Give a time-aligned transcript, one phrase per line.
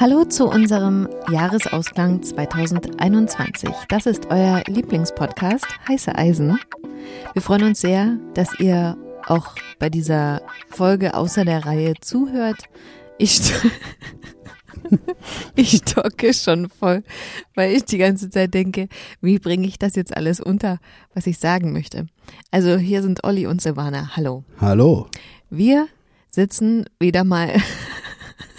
[0.00, 3.68] Hallo zu unserem Jahresausklang 2021.
[3.88, 6.56] Das ist euer Lieblingspodcast Heiße Eisen.
[7.32, 12.62] Wir freuen uns sehr, dass ihr auch bei dieser Folge außer der Reihe zuhört.
[13.18, 13.40] Ich,
[15.56, 17.02] ich stocke schon voll,
[17.56, 18.86] weil ich die ganze Zeit denke,
[19.20, 20.78] wie bringe ich das jetzt alles unter,
[21.12, 22.06] was ich sagen möchte.
[22.52, 24.14] Also hier sind Olli und Silvana.
[24.14, 24.44] Hallo.
[24.60, 25.08] Hallo.
[25.50, 25.88] Wir
[26.30, 27.52] sitzen wieder mal.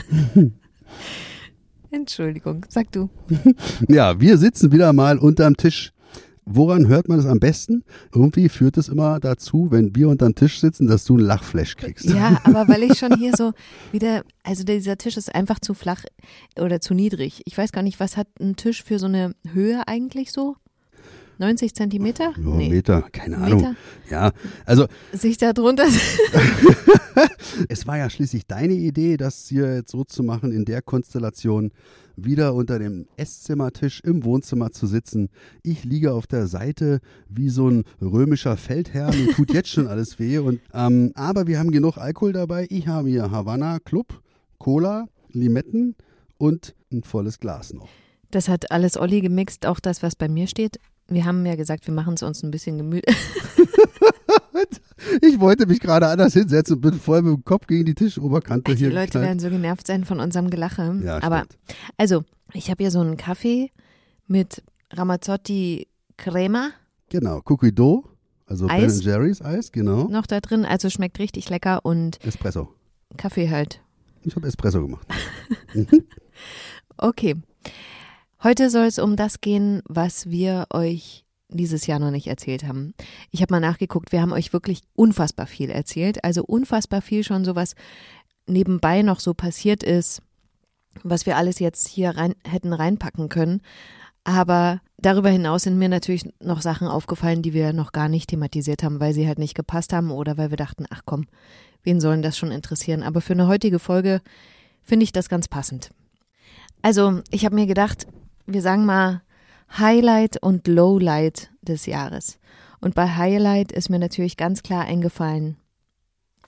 [1.91, 3.09] Entschuldigung, sag du.
[3.87, 5.91] ja, wir sitzen wieder mal unterm Tisch.
[6.51, 7.83] Woran hört man das am besten?
[8.13, 12.05] Irgendwie führt es immer dazu, wenn wir unterm Tisch sitzen, dass du ein Lachflash kriegst.
[12.05, 13.53] Ja, aber weil ich schon hier so
[13.91, 16.03] wieder, also dieser Tisch ist einfach zu flach
[16.59, 17.43] oder zu niedrig.
[17.45, 20.55] Ich weiß gar nicht, was hat ein Tisch für so eine Höhe eigentlich so?
[21.37, 22.33] 90 Zentimeter?
[22.35, 22.69] Ja, nee.
[22.69, 23.55] Meter, keine Meter?
[23.55, 23.75] Ahnung.
[24.09, 24.31] Ja,
[24.65, 24.87] also.
[25.13, 25.85] Sich da drunter.
[27.69, 31.71] es war ja schließlich deine Idee, das hier jetzt so zu machen, in der Konstellation
[32.15, 35.29] wieder unter dem Esszimmertisch im Wohnzimmer zu sitzen.
[35.63, 39.13] Ich liege auf der Seite wie so ein römischer Feldherr.
[39.13, 40.37] Mir tut jetzt schon alles weh.
[40.37, 42.67] Und, ähm, aber wir haben genug Alkohol dabei.
[42.69, 44.21] Ich habe hier Havanna Club,
[44.57, 45.95] Cola, Limetten
[46.37, 47.87] und ein volles Glas noch.
[48.31, 50.79] Das hat alles Olli gemixt, auch das, was bei mir steht.
[51.07, 53.15] Wir haben ja gesagt, wir machen es uns ein bisschen gemütlich.
[55.21, 58.71] ich wollte mich gerade anders hinsetzen und bin voll mit dem Kopf gegen die Tischoberkante
[58.71, 58.89] die hier.
[58.89, 59.27] Die Leute geknallt.
[59.27, 60.99] werden so genervt sein von unserem Gelache.
[61.03, 61.45] Ja, Aber
[61.97, 63.71] also, ich habe hier so einen Kaffee
[64.27, 66.71] mit Ramazzotti Crema.
[67.09, 68.03] Genau, Cookie Dough,
[68.45, 68.99] also Eis.
[68.99, 70.07] Ben Jerry's Eis, genau.
[70.07, 72.73] Noch da drin, also schmeckt richtig lecker und Espresso.
[73.17, 73.81] Kaffee halt.
[74.23, 75.07] Ich habe Espresso gemacht.
[76.97, 77.35] okay.
[78.43, 82.93] Heute soll es um das gehen, was wir euch dieses Jahr noch nicht erzählt haben.
[83.31, 86.23] Ich habe mal nachgeguckt, wir haben euch wirklich unfassbar viel erzählt.
[86.23, 87.75] Also unfassbar viel schon sowas
[88.47, 90.21] nebenbei noch so passiert ist,
[91.03, 93.61] was wir alles jetzt hier rein, hätten reinpacken können.
[94.23, 98.83] Aber darüber hinaus sind mir natürlich noch Sachen aufgefallen, die wir noch gar nicht thematisiert
[98.83, 101.25] haben, weil sie halt nicht gepasst haben oder weil wir dachten, ach komm,
[101.83, 103.01] wen sollen das schon interessieren?
[103.01, 104.21] Aber für eine heutige Folge
[104.83, 105.91] finde ich das ganz passend.
[106.81, 108.07] Also, ich habe mir gedacht,
[108.45, 109.21] wir sagen mal
[109.77, 112.39] Highlight und Lowlight des Jahres.
[112.81, 115.57] Und bei Highlight ist mir natürlich ganz klar eingefallen,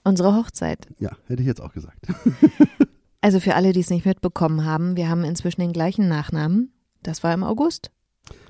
[0.04, 0.88] unsere Hochzeit.
[0.98, 2.06] Ja, hätte ich jetzt auch gesagt.
[3.20, 6.72] also für alle, die es nicht mitbekommen haben, wir haben inzwischen den gleichen Nachnamen.
[7.02, 7.90] Das war im August.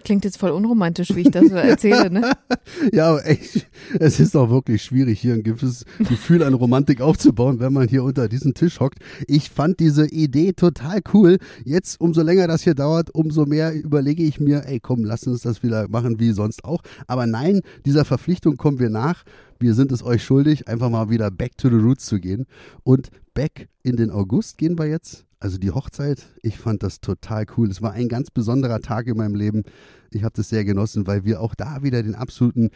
[0.05, 2.33] Klingt jetzt voll unromantisch, wie ich das erzähle, ne?
[2.93, 3.69] ja, echt,
[4.01, 8.03] es ist auch wirklich schwierig, hier ein gewisses Gefühl an Romantik aufzubauen, wenn man hier
[8.03, 8.99] unter diesem Tisch hockt.
[9.29, 11.39] Ich fand diese Idee total cool.
[11.65, 15.43] Jetzt, umso länger das hier dauert, umso mehr überlege ich mir, ey, komm, lass uns
[15.43, 16.83] das wieder machen wie sonst auch.
[17.07, 19.23] Aber nein, dieser Verpflichtung kommen wir nach.
[19.61, 22.47] Wir sind es euch schuldig, einfach mal wieder back to the roots zu gehen.
[22.83, 27.47] Und back in den August gehen wir jetzt also die Hochzeit, ich fand das total
[27.57, 27.69] cool.
[27.69, 29.65] Es war ein ganz besonderer Tag in meinem Leben.
[30.13, 32.71] Ich habe das sehr genossen, weil wir auch da wieder den absoluten,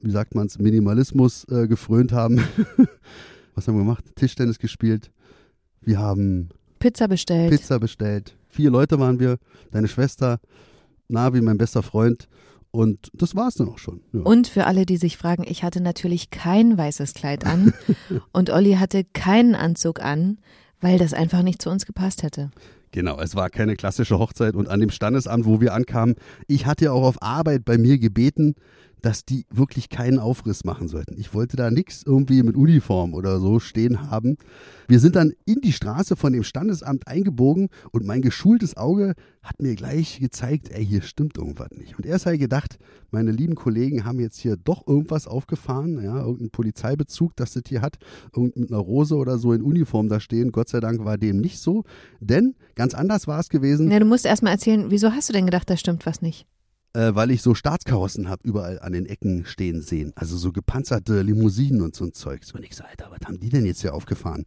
[0.00, 2.38] wie sagt man es, Minimalismus äh, gefrönt haben.
[3.54, 4.04] Was haben wir gemacht?
[4.16, 5.10] Tischtennis gespielt.
[5.82, 7.50] Wir haben Pizza bestellt.
[7.50, 8.34] Pizza bestellt.
[8.48, 9.36] Vier Leute waren wir.
[9.70, 10.40] Deine Schwester,
[11.08, 12.28] Navi, mein bester Freund.
[12.70, 14.00] Und das war es dann auch schon.
[14.14, 14.20] Ja.
[14.20, 17.74] Und für alle, die sich fragen, ich hatte natürlich kein weißes Kleid an
[18.32, 20.38] und Olli hatte keinen Anzug an,
[20.80, 22.50] weil das einfach nicht zu uns gepasst hätte.
[22.92, 26.14] Genau, es war keine klassische Hochzeit und an dem Standesamt, wo wir ankamen,
[26.46, 28.54] ich hatte ja auch auf Arbeit bei mir gebeten,
[29.02, 31.18] dass die wirklich keinen Aufriss machen sollten.
[31.18, 34.36] Ich wollte da nichts irgendwie mit Uniform oder so stehen haben.
[34.88, 39.60] Wir sind dann in die Straße von dem Standesamt eingebogen und mein geschultes Auge hat
[39.60, 41.96] mir gleich gezeigt, ey, hier stimmt irgendwas nicht.
[41.96, 42.78] Und erst habe ich gedacht,
[43.10, 47.82] meine lieben Kollegen haben jetzt hier doch irgendwas aufgefahren, ja, irgendeinen Polizeibezug, dass das hier
[47.82, 47.96] hat,
[48.34, 50.52] irgend mit einer Rose oder so in Uniform da stehen.
[50.52, 51.84] Gott sei Dank war dem nicht so,
[52.20, 53.90] denn ganz anders war es gewesen.
[53.90, 56.46] Ja, du musst erst mal erzählen, wieso hast du denn gedacht, da stimmt was nicht?
[56.96, 60.12] Äh, weil ich so Staatskarossen habe überall an den Ecken stehen sehen.
[60.16, 62.52] Also so gepanzerte Limousinen und so ein Zeugs.
[62.52, 64.46] Und ich so, Alter, was haben die denn jetzt hier aufgefahren?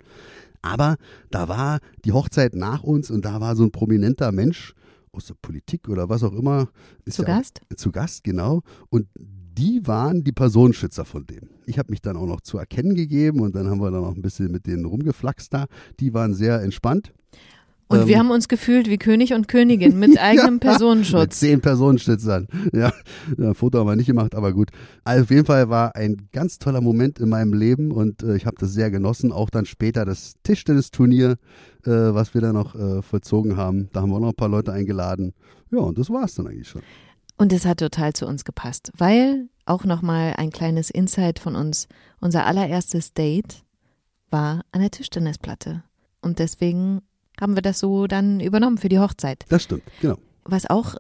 [0.64, 0.98] Aber
[1.30, 4.74] da war die Hochzeit nach uns und da war so ein prominenter Mensch
[5.12, 6.70] aus der Politik oder was auch immer.
[7.08, 7.62] zu ja Gast?
[7.72, 8.62] Auch, zu Gast, genau.
[8.90, 11.50] Und die waren die Personenschützer von dem.
[11.68, 14.16] Ich habe mich dann auch noch zu erkennen gegeben und dann haben wir dann noch
[14.16, 15.68] ein bisschen mit denen rumgeflaxt da.
[16.00, 17.14] Die waren sehr entspannt.
[17.90, 21.22] Und ähm, wir haben uns gefühlt wie König und Königin mit eigenem ja, Personenschutz.
[21.22, 22.48] Mit zehn Personenschützern.
[22.72, 22.94] Ja,
[23.38, 24.70] ja, Foto haben wir nicht gemacht, aber gut.
[25.04, 28.46] Also auf jeden Fall war ein ganz toller Moment in meinem Leben und äh, ich
[28.46, 29.32] habe das sehr genossen.
[29.32, 31.38] Auch dann später das Tischtennisturnier,
[31.84, 33.90] äh, was wir da noch äh, vollzogen haben.
[33.92, 35.34] Da haben wir auch noch ein paar Leute eingeladen.
[35.72, 36.84] Ja, und das war es dann eigentlich schon.
[37.38, 41.88] Und es hat total zu uns gepasst, weil auch nochmal ein kleines Insight von uns.
[42.20, 43.64] Unser allererstes Date
[44.30, 45.84] war an der Tischtennisplatte.
[46.22, 47.02] Und deswegen
[47.42, 49.46] haben wir das so dann übernommen für die Hochzeit.
[49.50, 50.18] Das stimmt, genau.
[50.44, 50.96] Was auch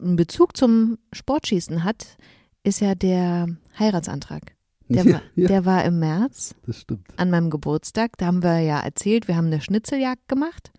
[0.00, 2.16] einen Bezug zum Sportschießen hat,
[2.62, 3.48] ist ja der
[3.78, 4.54] Heiratsantrag.
[4.88, 5.48] Der, Ja, war, ja.
[5.48, 7.06] der war im März Das stimmt.
[7.16, 8.18] an meinem Geburtstag.
[8.18, 10.72] Da haben wir ja erzählt, wir haben eine Schnitzeljagd gemacht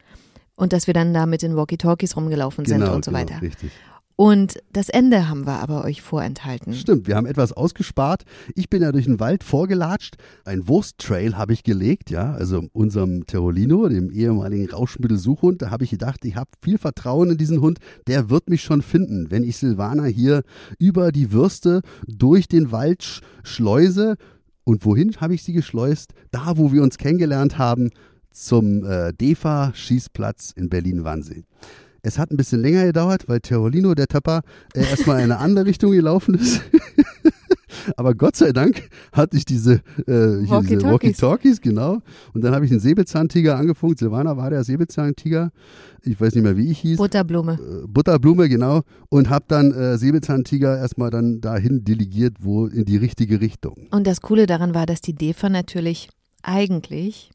[0.55, 3.41] und dass wir dann da mit den Walkie-Talkies rumgelaufen sind Genau, und so genau, weiter.
[3.41, 3.71] richtig.
[4.17, 6.73] Und das Ende haben wir aber euch vorenthalten.
[6.73, 8.23] Stimmt, wir haben etwas ausgespart.
[8.55, 10.15] Ich bin ja durch den Wald vorgelatscht.
[10.45, 15.61] Ein Wursttrail habe ich gelegt, ja, also unserem Terolino, dem ehemaligen Rauschmittelsuchhund.
[15.61, 17.79] Da habe ich gedacht, ich habe viel Vertrauen in diesen Hund.
[18.07, 20.43] Der wird mich schon finden, wenn ich Silvana hier
[20.79, 24.15] über die Würste durch den Wald sch schleuse.
[24.63, 26.13] Und wohin habe ich sie geschleust?
[26.31, 27.91] Da, wo wir uns kennengelernt haben,
[28.31, 31.43] zum äh, DEFA-Schießplatz in Berlin-Wannsee.
[32.05, 34.41] Es hat ein bisschen länger gedauert, weil Terolino, der Töpper,
[34.75, 36.61] äh, erstmal in eine andere Richtung gelaufen ist.
[37.97, 40.11] Aber Gott sei Dank hatte ich diese, äh,
[40.47, 40.83] Walkie-Talkies.
[40.83, 42.01] Walkie-Talkies, genau.
[42.33, 43.99] Und dann habe ich einen Säbelzahntiger angefunkt.
[43.99, 45.51] Silvana war der Säbelzahntiger.
[46.03, 46.97] Ich weiß nicht mehr, wie ich hieß.
[46.97, 47.53] Butterblume.
[47.53, 48.81] Äh, Butterblume, genau.
[49.09, 53.87] Und habe dann äh, Säbelzahntiger erstmal dann dahin delegiert, wo in die richtige Richtung.
[53.89, 56.09] Und das Coole daran war, dass die DEFA natürlich
[56.43, 57.31] eigentlich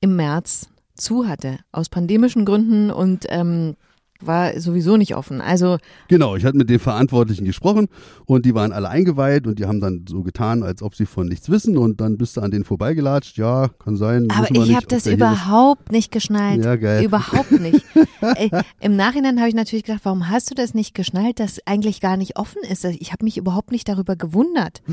[0.00, 0.68] im März
[1.00, 3.76] zu hatte, aus pandemischen Gründen und ähm,
[4.22, 5.40] war sowieso nicht offen.
[5.40, 7.88] Also Genau, ich hatte mit den Verantwortlichen gesprochen
[8.26, 11.26] und die waren alle eingeweiht und die haben dann so getan, als ob sie von
[11.26, 13.36] nichts wissen und dann bist du an denen vorbeigelatscht.
[13.38, 14.28] Ja, kann sein.
[14.30, 16.64] Aber ich habe das überhaupt nicht geschnallt.
[16.64, 17.04] Ja, geil.
[17.04, 17.84] Überhaupt nicht.
[18.20, 18.50] Ey,
[18.80, 22.16] Im Nachhinein habe ich natürlich gedacht, warum hast du das nicht geschnallt, dass eigentlich gar
[22.16, 22.84] nicht offen ist?
[22.84, 24.82] Ich habe mich überhaupt nicht darüber gewundert.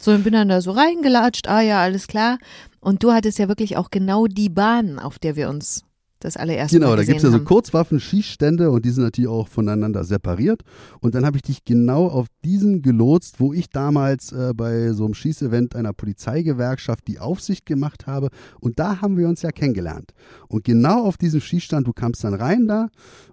[0.00, 2.38] So und bin dann da so reingelatscht, ah ja, alles klar.
[2.84, 5.84] Und du hattest ja wirklich auch genau die Bahn, auf der wir uns
[6.20, 7.44] das allererste Genau, Mal da gesehen gibt es ja so haben.
[7.46, 10.62] Kurzwaffen-Schießstände und die sind natürlich auch voneinander separiert.
[11.00, 15.06] Und dann habe ich dich genau auf diesen gelotst, wo ich damals äh, bei so
[15.06, 18.28] einem Schießevent einer Polizeigewerkschaft die Aufsicht gemacht habe.
[18.60, 20.12] Und da haben wir uns ja kennengelernt.
[20.48, 22.88] Und genau auf diesem Schießstand, du kamst dann rein da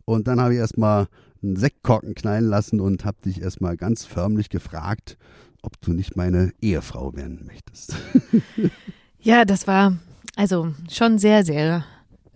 [0.05, 1.07] und dann habe ich erstmal
[1.43, 5.17] einen Sektkorken knallen lassen und habe dich erstmal ganz förmlich gefragt,
[5.61, 7.95] ob du nicht meine Ehefrau werden möchtest.
[9.21, 9.97] Ja, das war
[10.35, 11.85] also schon sehr, sehr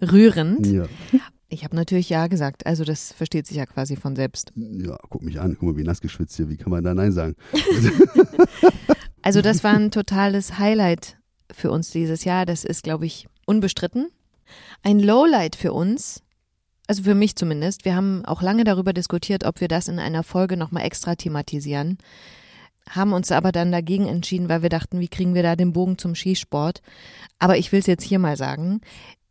[0.02, 0.68] rührend.
[0.68, 0.86] Ja.
[1.48, 4.52] Ich habe natürlich ja gesagt, also das versteht sich ja quasi von selbst.
[4.56, 7.12] ja, guck mich an, guck mal, wie nass geschwitzt hier, wie kann man da Nein
[7.12, 7.36] sagen?
[9.26, 11.18] Also das war ein totales Highlight
[11.52, 12.46] für uns dieses Jahr.
[12.46, 14.12] Das ist, glaube ich, unbestritten.
[14.84, 16.22] Ein Lowlight für uns,
[16.86, 17.86] also für mich zumindest.
[17.86, 21.98] Wir haben auch lange darüber diskutiert, ob wir das in einer Folge nochmal extra thematisieren.
[22.90, 25.98] Haben uns aber dann dagegen entschieden, weil wir dachten, wie kriegen wir da den Bogen
[25.98, 26.82] zum Skisport?
[27.40, 28.82] Aber ich will es jetzt hier mal sagen,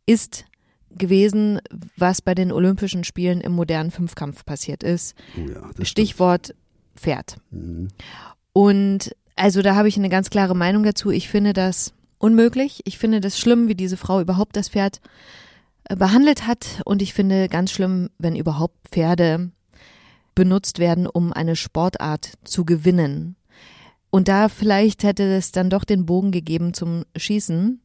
[0.05, 0.45] ist
[0.91, 1.59] gewesen,
[1.97, 5.15] was bei den Olympischen Spielen im modernen Fünfkampf passiert ist.
[5.37, 6.55] Oh ja, Stichwort
[6.95, 7.37] Pferd.
[7.51, 7.89] Mhm.
[8.53, 11.11] Und also da habe ich eine ganz klare Meinung dazu.
[11.11, 12.81] Ich finde das unmöglich.
[12.85, 15.01] Ich finde das schlimm, wie diese Frau überhaupt das Pferd
[15.89, 16.81] äh, behandelt hat.
[16.85, 19.51] Und ich finde ganz schlimm, wenn überhaupt Pferde
[20.33, 23.35] benutzt werden, um eine Sportart zu gewinnen.
[24.15, 27.81] Und da vielleicht hätte es dann doch den Bogen gegeben zum Schießen,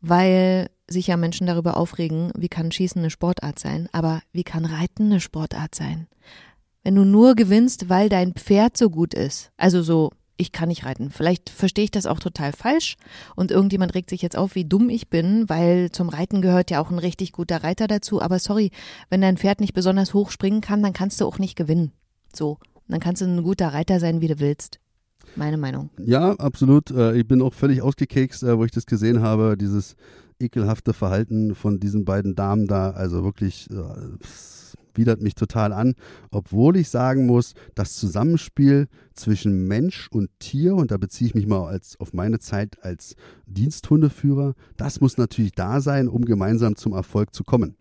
[0.00, 4.64] weil sich ja Menschen darüber aufregen, wie kann Schießen eine Sportart sein, aber wie kann
[4.64, 6.06] Reiten eine Sportart sein?
[6.84, 10.84] Wenn du nur gewinnst, weil dein Pferd so gut ist, also so, ich kann nicht
[10.84, 11.10] reiten.
[11.10, 12.96] Vielleicht verstehe ich das auch total falsch
[13.34, 16.80] und irgendjemand regt sich jetzt auf, wie dumm ich bin, weil zum Reiten gehört ja
[16.80, 18.22] auch ein richtig guter Reiter dazu.
[18.22, 18.70] Aber sorry,
[19.10, 21.90] wenn dein Pferd nicht besonders hoch springen kann, dann kannst du auch nicht gewinnen.
[22.32, 24.78] So, dann kannst du ein guter Reiter sein, wie du willst.
[25.36, 25.90] Meine Meinung.
[25.98, 26.90] Ja, absolut.
[26.90, 29.94] Äh, Ich bin auch völlig ausgekekst, äh, wo ich das gesehen habe, dieses
[30.40, 32.90] ekelhafte Verhalten von diesen beiden Damen da.
[32.90, 33.74] Also wirklich, äh,
[34.94, 35.94] widert mich total an.
[36.30, 41.46] Obwohl ich sagen muss, das Zusammenspiel zwischen Mensch und Tier, und da beziehe ich mich
[41.46, 43.14] mal als, auf meine Zeit als
[43.46, 47.76] Diensthundeführer, das muss natürlich da sein, um gemeinsam zum Erfolg zu kommen.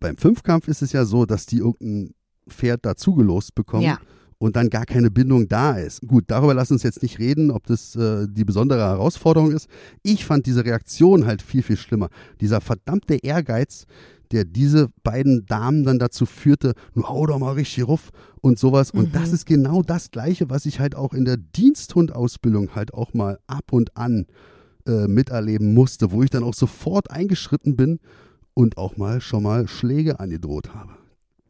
[0.00, 2.12] Beim Fünfkampf ist es ja so, dass die irgendein
[2.48, 3.98] Pferd dazugelost bekommen Ja.
[4.38, 6.06] Und dann gar keine Bindung da ist.
[6.06, 9.68] Gut, darüber lassen uns jetzt nicht reden, ob das äh, die besondere Herausforderung ist.
[10.02, 12.08] Ich fand diese Reaktion halt viel, viel schlimmer.
[12.40, 13.86] Dieser verdammte Ehrgeiz,
[14.32, 18.90] der diese beiden Damen dann dazu führte, nur hau doch mal richtig ruf und sowas.
[18.90, 23.14] Und das ist genau das Gleiche, was ich halt auch in der Diensthundausbildung halt auch
[23.14, 24.26] mal ab und an
[24.86, 28.00] äh, miterleben musste, wo ich dann auch sofort eingeschritten bin
[28.54, 30.92] und auch mal schon mal Schläge angedroht habe.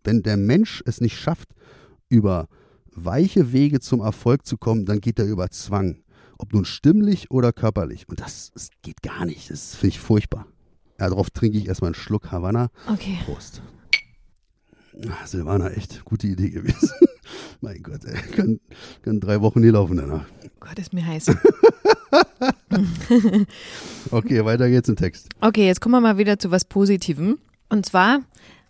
[0.05, 1.49] Wenn der Mensch es nicht schafft,
[2.09, 2.49] über
[2.97, 6.03] weiche Wege zum Erfolg zu kommen, dann geht er über Zwang.
[6.39, 8.09] Ob nun stimmlich oder körperlich.
[8.09, 9.51] Und das, das geht gar nicht.
[9.51, 10.47] Das finde ich furchtbar.
[10.99, 12.71] Ja, darauf trinke ich erstmal einen Schluck Havanna.
[12.91, 13.19] Okay.
[13.25, 13.63] Prost.
[15.09, 16.91] Ah, Silvana, echt gute Idee gewesen.
[17.61, 18.17] mein Gott, ey.
[18.33, 18.61] Kann,
[19.03, 20.25] kann drei Wochen nie laufen danach.
[20.59, 21.31] Gott, ist mir heiß.
[24.11, 25.29] Okay, weiter geht's im Text.
[25.41, 27.39] Okay, jetzt kommen wir mal wieder zu was Positivem.
[27.69, 28.21] Und zwar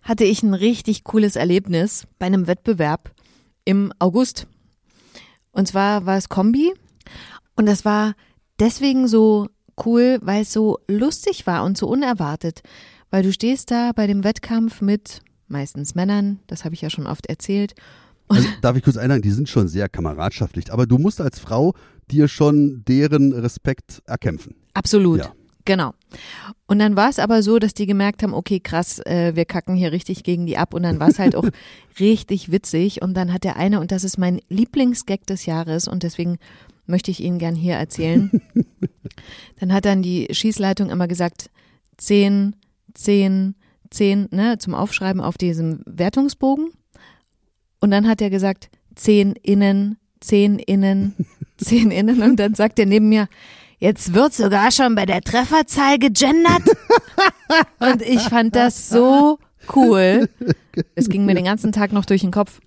[0.03, 3.11] hatte ich ein richtig cooles Erlebnis bei einem Wettbewerb
[3.67, 4.47] im August.
[5.53, 6.73] Und zwar war es Kombi
[7.57, 8.15] und das war
[8.59, 9.49] deswegen so
[9.85, 12.63] cool, weil es so lustig war und so unerwartet,
[13.11, 17.07] weil du stehst da bei dem Wettkampf mit meistens Männern, das habe ich ja schon
[17.07, 17.75] oft erzählt.
[18.29, 21.75] Also, darf ich kurz einhaken, die sind schon sehr kameradschaftlich, aber du musst als Frau
[22.11, 24.57] dir schon deren Respekt erkämpfen.
[24.75, 25.19] Absolut.
[25.21, 25.33] Ja.
[25.67, 25.93] Genau.
[26.67, 29.75] Und dann war es aber so, dass die gemerkt haben, okay, krass, äh, wir kacken
[29.75, 30.73] hier richtig gegen die ab.
[30.73, 31.45] Und dann war es halt auch
[32.01, 33.03] richtig witzig.
[33.03, 36.39] Und dann hat der eine, und das ist mein Lieblingsgag des Jahres, und deswegen
[36.87, 38.31] möchte ich Ihnen gern hier erzählen.
[39.61, 41.51] dann hat dann die Schießleitung immer gesagt,
[41.97, 42.55] zehn,
[42.95, 43.57] zehn,
[43.91, 46.71] zehn, ne, zum Aufschreiben auf diesem Wertungsbogen.
[47.81, 51.15] Und dann hat er gesagt, zehn innen, zehn innen,
[51.59, 52.23] zehn innen.
[52.23, 53.29] Und dann sagt er neben mir,
[53.79, 56.63] Jetzt wird sogar schon bei der Trefferzahl gegendert.
[57.79, 59.39] Und ich fand das so
[59.75, 60.29] cool.
[60.95, 62.61] Es ging mir den ganzen Tag noch durch den Kopf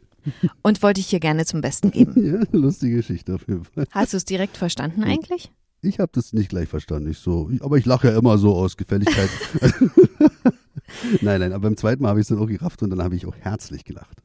[0.62, 2.14] und wollte ich hier gerne zum Besten geben.
[2.26, 3.86] Ja, lustige Geschichte auf jeden Fall.
[3.92, 5.52] Hast du es direkt verstanden eigentlich?
[5.82, 8.76] Ich habe das nicht gleich verstanden, ich so, aber ich lache ja immer so aus
[8.76, 9.30] Gefälligkeit.
[11.22, 13.16] nein, nein, aber beim zweiten Mal habe ich es dann auch gerafft und dann habe
[13.16, 14.18] ich auch herzlich gelacht.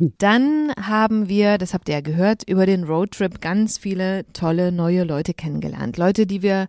[0.00, 5.04] Dann haben wir, das habt ihr ja gehört, über den Roadtrip ganz viele tolle neue
[5.04, 5.98] Leute kennengelernt.
[5.98, 6.68] Leute, die wir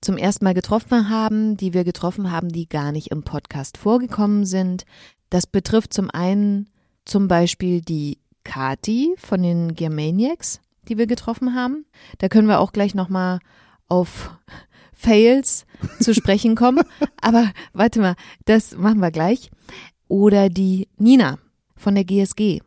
[0.00, 4.46] zum ersten Mal getroffen haben, die wir getroffen haben, die gar nicht im Podcast vorgekommen
[4.46, 4.86] sind.
[5.28, 6.70] Das betrifft zum einen
[7.04, 11.84] zum Beispiel die Kati von den Germaniacs, die wir getroffen haben.
[12.18, 13.40] Da können wir auch gleich nochmal
[13.86, 14.30] auf
[14.94, 15.66] Fails
[16.00, 16.84] zu sprechen kommen.
[17.20, 18.14] Aber warte mal,
[18.46, 19.50] das machen wir gleich.
[20.08, 21.38] Oder die Nina
[21.82, 22.60] von der GSG,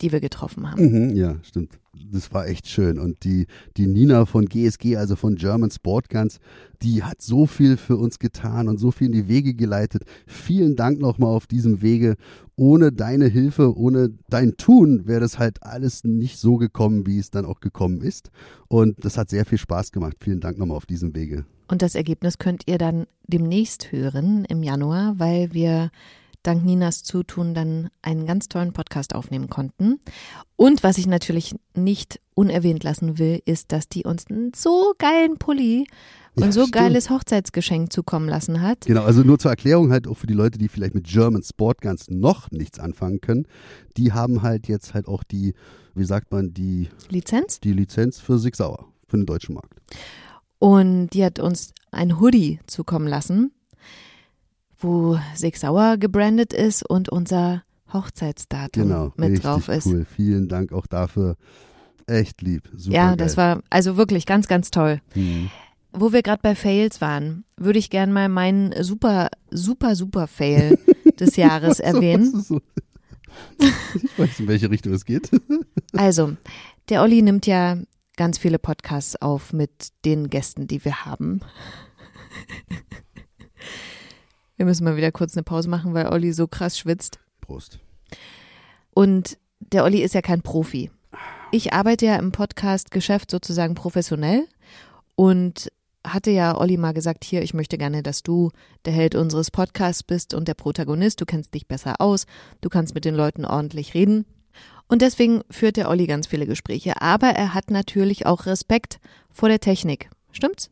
[0.00, 1.08] die wir getroffen haben.
[1.08, 1.78] Mhm, ja, stimmt.
[2.12, 2.98] Das war echt schön.
[2.98, 3.46] Und die,
[3.76, 6.38] die Nina von GSG, also von German Sport Guns,
[6.82, 10.04] die hat so viel für uns getan und so viel in die Wege geleitet.
[10.26, 12.16] Vielen Dank nochmal auf diesem Wege.
[12.56, 17.30] Ohne deine Hilfe, ohne dein Tun wäre das halt alles nicht so gekommen, wie es
[17.30, 18.30] dann auch gekommen ist.
[18.68, 20.16] Und das hat sehr viel Spaß gemacht.
[20.20, 21.44] Vielen Dank nochmal auf diesem Wege.
[21.68, 25.90] Und das Ergebnis könnt ihr dann demnächst hören im Januar, weil wir
[26.42, 30.00] dank Ninas Zutun dann einen ganz tollen Podcast aufnehmen konnten.
[30.56, 35.38] Und was ich natürlich nicht unerwähnt lassen will, ist, dass die uns einen so geilen
[35.38, 35.86] Pulli
[36.34, 36.74] und ja, so stimmt.
[36.74, 38.86] geiles Hochzeitsgeschenk zukommen lassen hat.
[38.86, 41.80] Genau, also nur zur Erklärung halt auch für die Leute, die vielleicht mit German Sport
[41.80, 43.46] Guns noch nichts anfangen können.
[43.96, 45.54] Die haben halt jetzt halt auch die,
[45.94, 47.60] wie sagt man, die Lizenz?
[47.60, 49.74] Die Lizenz für Sig Sauer, für den deutschen Markt.
[50.58, 53.52] Und die hat uns ein Hoodie zukommen lassen
[54.78, 59.86] wo Sig Sauer gebrandet ist und unser Hochzeitsdatum genau, mit drauf ist.
[59.86, 60.04] Cool.
[60.04, 61.36] Vielen Dank auch dafür.
[62.06, 62.68] Echt lieb.
[62.74, 63.16] Super ja, geil.
[63.16, 65.00] das war also wirklich ganz, ganz toll.
[65.14, 65.50] Mhm.
[65.92, 70.78] Wo wir gerade bei Fails waren, würde ich gerne mal meinen super, super, super Fail
[71.20, 72.40] des Jahres erwähnen.
[72.40, 72.60] So,
[73.58, 75.30] ich weiß, in welche Richtung es geht.
[75.92, 76.36] also,
[76.88, 77.78] der Olli nimmt ja
[78.16, 81.40] ganz viele Podcasts auf mit den Gästen, die wir haben.
[84.58, 87.20] Wir müssen mal wieder kurz eine Pause machen, weil Olli so krass schwitzt.
[87.40, 87.78] Prost.
[88.92, 90.90] Und der Olli ist ja kein Profi.
[91.52, 94.48] Ich arbeite ja im Podcast-Geschäft sozusagen professionell
[95.14, 95.70] und
[96.04, 98.50] hatte ja Olli mal gesagt, hier, ich möchte gerne, dass du
[98.84, 101.20] der Held unseres Podcasts bist und der Protagonist.
[101.20, 102.26] Du kennst dich besser aus,
[102.60, 104.26] du kannst mit den Leuten ordentlich reden.
[104.88, 107.00] Und deswegen führt der Olli ganz viele Gespräche.
[107.00, 108.98] Aber er hat natürlich auch Respekt
[109.30, 110.10] vor der Technik.
[110.32, 110.68] Stimmt's?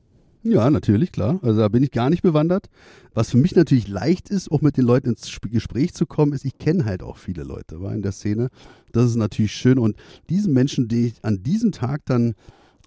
[0.48, 1.40] Ja, natürlich, klar.
[1.42, 2.66] Also da bin ich gar nicht bewandert.
[3.14, 6.44] Was für mich natürlich leicht ist, auch mit den Leuten ins Gespräch zu kommen, ist,
[6.44, 8.50] ich kenne halt auch viele Leute, war in der Szene.
[8.92, 9.76] Das ist natürlich schön.
[9.76, 9.96] Und
[10.30, 12.34] diesen Menschen, den ich an diesem Tag dann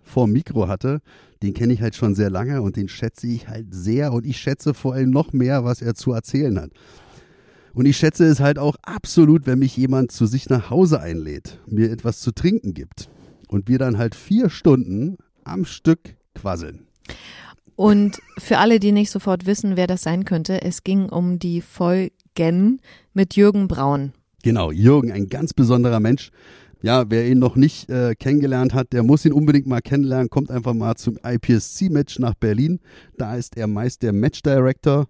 [0.03, 1.01] vor dem Mikro hatte,
[1.43, 4.13] den kenne ich halt schon sehr lange und den schätze ich halt sehr.
[4.13, 6.71] Und ich schätze vor allem noch mehr, was er zu erzählen hat.
[7.73, 11.59] Und ich schätze es halt auch absolut, wenn mich jemand zu sich nach Hause einlädt,
[11.67, 13.09] mir etwas zu trinken gibt
[13.49, 16.88] und wir dann halt vier Stunden am Stück quasseln.
[17.75, 21.61] Und für alle, die nicht sofort wissen, wer das sein könnte, es ging um die
[21.61, 22.81] Folgen
[23.13, 24.11] mit Jürgen Braun.
[24.43, 26.31] Genau, Jürgen, ein ganz besonderer Mensch.
[26.81, 30.29] Ja, wer ihn noch nicht äh, kennengelernt hat, der muss ihn unbedingt mal kennenlernen.
[30.29, 32.79] Kommt einfach mal zum IPSC-Match nach Berlin.
[33.17, 35.07] Da ist er meist der Match-Director.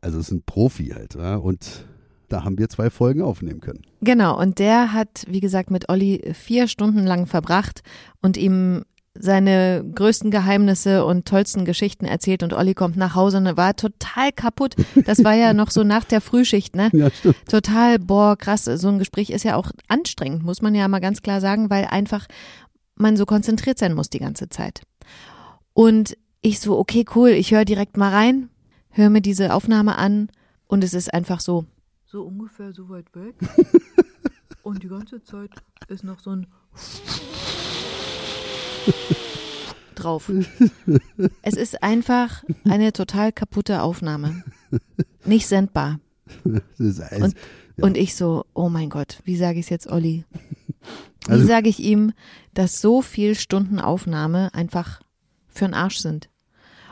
[0.00, 1.14] Also ist ein Profi halt.
[1.14, 1.36] Ja?
[1.36, 1.84] Und
[2.30, 3.82] da haben wir zwei Folgen aufnehmen können.
[4.00, 7.82] Genau, und der hat, wie gesagt, mit Olli vier Stunden lang verbracht
[8.22, 8.84] und ihm
[9.20, 14.32] seine größten Geheimnisse und tollsten Geschichten erzählt und Olli kommt nach Hause und war total
[14.32, 14.76] kaputt.
[15.04, 16.90] Das war ja noch so nach der Frühschicht, ne?
[16.92, 17.36] Ja, stimmt.
[17.48, 18.64] Total, boah, krass.
[18.64, 21.84] So ein Gespräch ist ja auch anstrengend, muss man ja mal ganz klar sagen, weil
[21.84, 22.26] einfach
[22.94, 24.82] man so konzentriert sein muss die ganze Zeit.
[25.72, 28.50] Und ich so, okay, cool, ich höre direkt mal rein,
[28.90, 30.30] höre mir diese Aufnahme an
[30.66, 31.64] Und es ist einfach so,
[32.06, 33.34] so ungefähr so weit weg.
[34.62, 35.50] Und die ganze Zeit
[35.88, 36.46] ist noch so ein
[39.94, 40.30] drauf.
[41.42, 44.42] Es ist einfach eine total kaputte Aufnahme.
[45.24, 46.00] Nicht sendbar.
[46.44, 47.28] Und, ja.
[47.84, 50.24] und ich so, oh mein Gott, wie sage ich es jetzt Olli?
[51.26, 52.12] Wie Also- sage ich ihm,
[52.54, 55.00] dass so viel Stunden Aufnahme einfach
[55.48, 56.30] für den Arsch sind?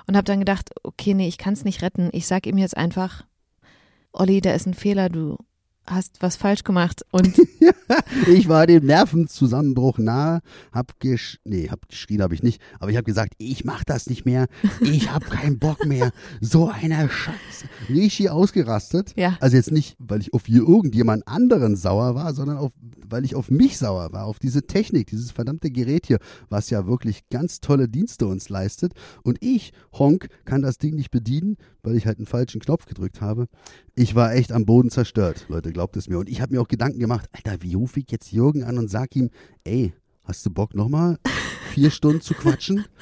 [0.07, 2.09] Und habe dann gedacht, okay, nee, ich kann es nicht retten.
[2.13, 3.25] Ich sag ihm jetzt einfach,
[4.13, 5.37] Olli, da ist ein Fehler, du
[5.89, 7.05] hast was falsch gemacht.
[7.11, 7.35] Und
[8.27, 10.41] Ich war dem Nervenzusammenbruch nahe,
[10.73, 14.09] hab gesch nee, hab geschrien habe ich nicht, aber ich habe gesagt, ich mach das
[14.09, 14.47] nicht mehr,
[14.81, 17.67] ich hab keinen Bock mehr, so eine Scheiße.
[17.89, 19.15] Richtig ausgerastet.
[19.17, 19.37] Ja.
[19.41, 22.73] Also jetzt nicht, weil ich auf hier irgendjemand anderen sauer war, sondern auf,
[23.07, 26.19] weil ich auf mich sauer war, auf diese Technik, dieses verdammte Gerät hier,
[26.49, 28.93] was ja wirklich ganz tolle Dienste uns leistet.
[29.23, 33.21] Und ich, Honk, kann das Ding nicht bedienen, weil ich halt einen falschen Knopf gedrückt
[33.21, 33.49] habe.
[33.95, 36.19] Ich war echt am Boden zerstört, Leute, glaubt es mir.
[36.19, 38.89] Und ich habe mir auch Gedanken gemacht, Alter, wie rufe ich jetzt Jürgen an und
[38.89, 39.31] sag ihm,
[39.63, 39.93] ey,
[40.25, 41.21] hast du Bock nochmal
[41.73, 42.85] vier Stunden zu quatschen?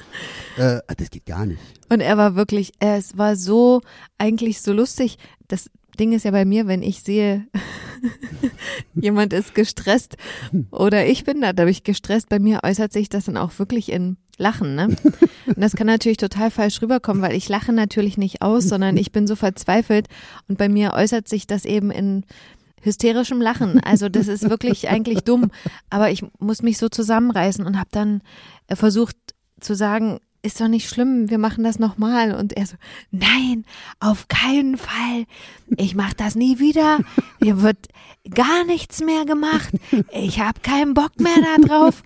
[0.57, 1.59] Äh, das geht gar nicht.
[1.87, 3.81] Und er war wirklich, es war so,
[4.17, 5.19] eigentlich so lustig.
[5.47, 5.69] Das
[5.99, 7.45] Ding ist ja bei mir, wenn ich sehe,
[8.95, 10.17] jemand ist gestresst
[10.71, 14.17] oder ich bin da dadurch gestresst, bei mir äußert sich das dann auch wirklich in
[14.37, 14.95] Lachen, ne?
[15.47, 19.11] Und das kann natürlich total falsch rüberkommen, weil ich lache natürlich nicht aus, sondern ich
[19.11, 20.07] bin so verzweifelt
[20.47, 22.23] und bei mir äußert sich das eben in
[22.81, 23.79] hysterischem Lachen.
[23.83, 25.51] Also das ist wirklich eigentlich dumm,
[25.89, 28.21] aber ich muss mich so zusammenreißen und habe dann
[28.67, 29.15] äh, versucht
[29.59, 32.33] zu sagen, ist doch nicht schlimm, wir machen das nochmal.
[32.33, 32.75] Und er so,
[33.11, 33.65] nein,
[33.99, 35.25] auf keinen Fall.
[35.77, 36.99] Ich mach das nie wieder.
[37.41, 37.87] Hier wird
[38.33, 39.69] gar nichts mehr gemacht.
[40.11, 42.03] Ich habe keinen Bock mehr da drauf.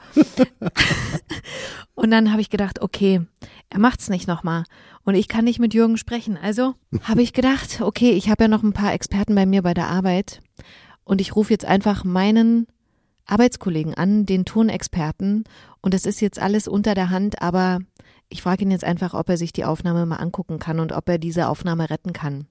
[1.93, 3.21] Und dann habe ich gedacht, okay,
[3.69, 4.63] er macht's nicht nochmal.
[5.03, 6.37] Und ich kann nicht mit Jürgen sprechen.
[6.37, 9.73] Also habe ich gedacht, okay, ich habe ja noch ein paar Experten bei mir bei
[9.73, 10.41] der Arbeit.
[11.03, 12.67] Und ich rufe jetzt einfach meinen
[13.25, 15.43] Arbeitskollegen an, den Tonexperten.
[15.81, 17.79] Und es ist jetzt alles unter der Hand, aber
[18.31, 21.09] ich frage ihn jetzt einfach, ob er sich die Aufnahme mal angucken kann und ob
[21.09, 22.47] er diese Aufnahme retten kann.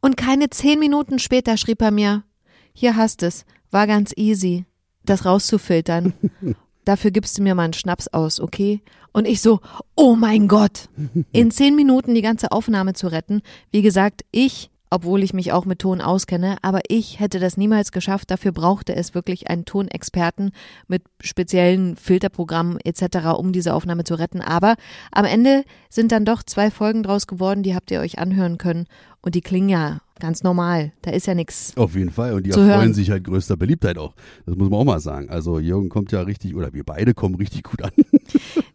[0.00, 2.24] Und keine zehn Minuten später schrieb er mir,
[2.72, 4.64] hier hast es, war ganz easy,
[5.04, 6.14] das rauszufiltern.
[6.84, 8.80] Dafür gibst du mir mal einen Schnaps aus, okay?
[9.12, 9.60] Und ich so,
[9.96, 10.88] oh mein Gott,
[11.32, 13.42] in zehn Minuten die ganze Aufnahme zu retten.
[13.70, 17.92] Wie gesagt, ich, obwohl ich mich auch mit Ton auskenne, aber ich hätte das niemals
[17.92, 18.30] geschafft.
[18.30, 20.50] Dafür brauchte es wirklich einen Tonexperten
[20.88, 24.40] mit speziellen Filterprogrammen etc., um diese Aufnahme zu retten.
[24.40, 24.74] Aber
[25.12, 28.86] am Ende sind dann doch zwei Folgen draus geworden, die habt ihr euch anhören können.
[29.22, 30.92] Und die klingen ja ganz normal.
[31.02, 31.72] Da ist ja nichts.
[31.76, 32.34] Auf jeden Fall.
[32.34, 32.94] Und die erfreuen hören.
[32.94, 34.14] sich halt größter Beliebtheit auch.
[34.46, 35.28] Das muss man auch mal sagen.
[35.30, 37.90] Also Jürgen kommt ja richtig, oder wir beide kommen richtig gut an.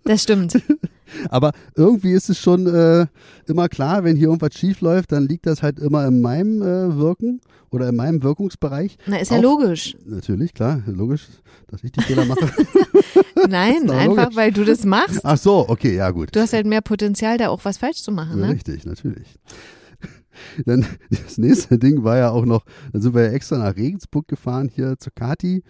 [0.07, 0.61] Das stimmt.
[1.29, 3.07] Aber irgendwie ist es schon äh,
[3.47, 6.95] immer klar, wenn hier irgendwas schief läuft, dann liegt das halt immer in meinem äh,
[6.95, 8.97] Wirken oder in meinem Wirkungsbereich.
[9.07, 9.97] Na, ist ja logisch.
[10.05, 11.27] Natürlich, klar, logisch,
[11.67, 12.51] dass ich die Fehler mache.
[13.49, 14.35] Nein, einfach logisch.
[14.35, 15.21] weil du das machst.
[15.23, 16.35] Ach so, okay, ja gut.
[16.35, 18.49] Du hast halt mehr Potenzial, da auch was falsch zu machen, ne?
[18.49, 19.27] Richtig, natürlich.
[20.65, 24.27] Dann das nächste Ding war ja auch noch, dann sind wir ja extra nach Regensburg
[24.27, 25.63] gefahren, hier zur Kati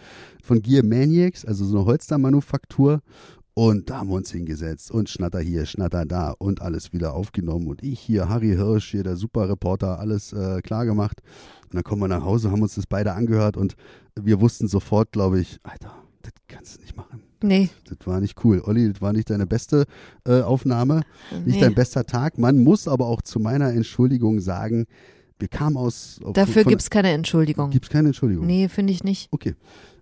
[0.44, 3.02] von Gear Maniacs, also so eine Holstermanufaktur.
[3.58, 7.68] Und da haben wir uns hingesetzt und Schnatter hier, Schnatter da und alles wieder aufgenommen.
[7.68, 11.22] Und ich hier, Harry Hirsch, hier der Superreporter, alles äh, klar gemacht.
[11.64, 13.76] Und dann kommen wir nach Hause, haben uns das beide angehört und
[14.20, 17.25] wir wussten sofort, glaube ich, Alter, das kannst du nicht machen.
[17.44, 17.70] Nee.
[17.88, 18.62] Das war nicht cool.
[18.66, 19.86] Olli, das war nicht deine beste
[20.26, 21.02] äh, Aufnahme
[21.46, 21.62] nicht nee.
[21.62, 22.38] dein bester Tag.
[22.38, 24.86] Man muss aber auch zu meiner Entschuldigung sagen,
[25.40, 26.20] wir kamen aus.
[26.34, 27.70] Dafür von, gibt's keine Entschuldigung.
[27.70, 28.46] gibt's keine Entschuldigung.
[28.46, 29.28] Nee, finde ich nicht.
[29.32, 29.56] Okay.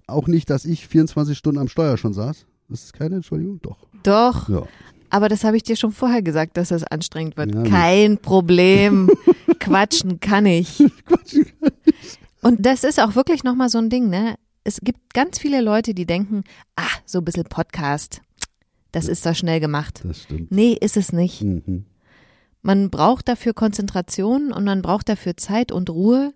[0.08, 2.46] Auch nicht, dass ich 24 Stunden am Steuer schon saß.
[2.70, 3.60] Das ist keine Entschuldigung?
[3.62, 3.78] Doch.
[4.04, 4.64] Doch, Ja.
[5.10, 7.54] aber das habe ich dir schon vorher gesagt, dass das anstrengend wird.
[7.56, 7.64] Ja.
[7.64, 9.10] Kein Problem.
[9.60, 10.84] Quatschen kann ich.
[11.06, 11.38] Quatsch.
[12.42, 14.36] Und das ist auch wirklich nochmal so ein Ding, ne?
[14.64, 16.44] Es gibt ganz viele Leute, die denken,
[16.76, 18.22] ah, so ein bisschen Podcast,
[18.92, 20.02] das ist doch schnell gemacht.
[20.06, 20.52] Das stimmt.
[20.52, 21.42] Nee, ist es nicht.
[21.42, 21.86] Mhm.
[22.62, 26.34] Man braucht dafür Konzentration und man braucht dafür Zeit und Ruhe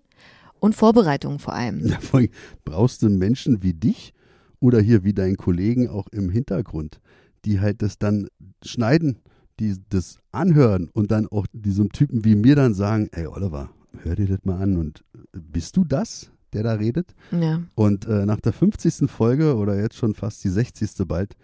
[0.60, 1.86] und Vorbereitung vor allem.
[1.86, 2.28] Ja, vor allem
[2.64, 4.12] brauchst du Menschen wie dich
[4.60, 7.00] oder hier wie deinen Kollegen auch im Hintergrund,
[7.44, 8.28] die halt das dann
[8.62, 9.18] schneiden,
[9.58, 13.70] die das anhören und dann auch diesem Typen wie mir dann sagen, ey Oliver,
[14.02, 17.14] hör dir das mal an und äh, bist du das, der da redet?
[17.30, 17.62] Ja.
[17.74, 19.10] Und äh, nach der 50.
[19.10, 20.90] Folge oder jetzt schon fast die 60.
[21.06, 21.36] bald,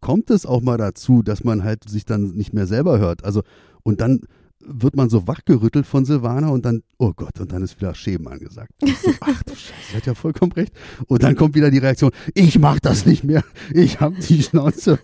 [0.00, 3.24] kommt es auch mal dazu, dass man halt sich dann nicht mehr selber hört.
[3.24, 3.42] Also,
[3.82, 4.20] und dann
[4.68, 8.26] wird man so wachgerüttelt von Silvana und dann, oh Gott, und dann ist wieder Schämen
[8.26, 8.72] angesagt.
[9.02, 10.72] So, ach du Scheiße, sie hat ja vollkommen recht.
[11.06, 14.98] Und dann kommt wieder die Reaktion, ich mach das nicht mehr, ich hab die Schnauze.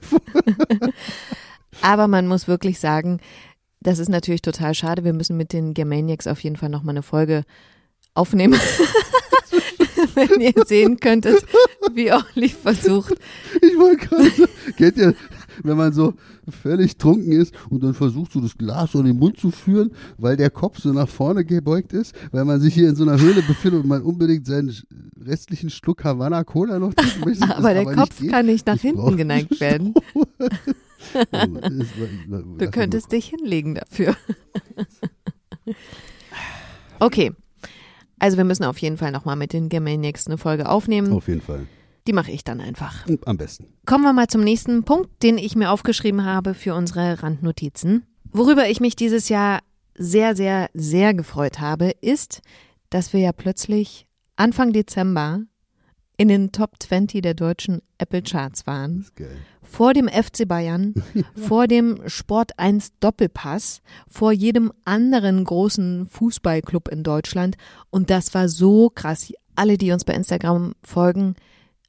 [1.80, 3.20] Aber man muss wirklich sagen,
[3.80, 5.02] Das ist natürlich total schade.
[5.04, 7.42] Wir müssen mit den Germaniacs auf jeden Fall nochmal eine Folge
[8.14, 8.58] aufnehmen.
[10.14, 11.44] Wenn ihr sehen könntet,
[11.94, 13.14] wie Olli versucht.
[13.60, 14.30] Ich wollte gerade
[14.76, 15.14] kennt ihr,
[15.64, 16.14] wenn man so
[16.62, 19.92] völlig trunken ist und dann versucht so das Glas so in den Mund zu führen,
[20.18, 23.20] weil der Kopf so nach vorne gebeugt ist, weil man sich hier in so einer
[23.20, 24.74] Höhle befindet und man unbedingt seinen
[25.20, 27.44] restlichen Schluck Havana Cola noch trinken möchte.
[27.56, 29.94] aber der aber Kopf nicht kann nicht nach Ich hinten geneigt werden.
[31.30, 34.16] War- Du könntest dich hinlegen dafür.
[36.98, 37.32] Okay.
[38.22, 41.12] Also wir müssen auf jeden Fall nochmal mit den Germaniacs eine Folge aufnehmen.
[41.12, 41.66] Auf jeden Fall.
[42.06, 43.04] Die mache ich dann einfach.
[43.26, 43.66] Am besten.
[43.84, 48.06] Kommen wir mal zum nächsten Punkt, den ich mir aufgeschrieben habe für unsere Randnotizen.
[48.30, 49.58] Worüber ich mich dieses Jahr
[49.96, 52.42] sehr, sehr, sehr gefreut habe, ist,
[52.90, 54.06] dass wir ja plötzlich
[54.36, 55.40] Anfang Dezember
[56.16, 59.06] in den Top 20 der deutschen Apple Charts waren.
[59.62, 60.94] Vor dem FC Bayern,
[61.34, 67.56] vor dem Sport 1 Doppelpass, vor jedem anderen großen Fußballclub in Deutschland.
[67.90, 69.32] Und das war so krass.
[69.54, 71.34] Alle, die uns bei Instagram folgen,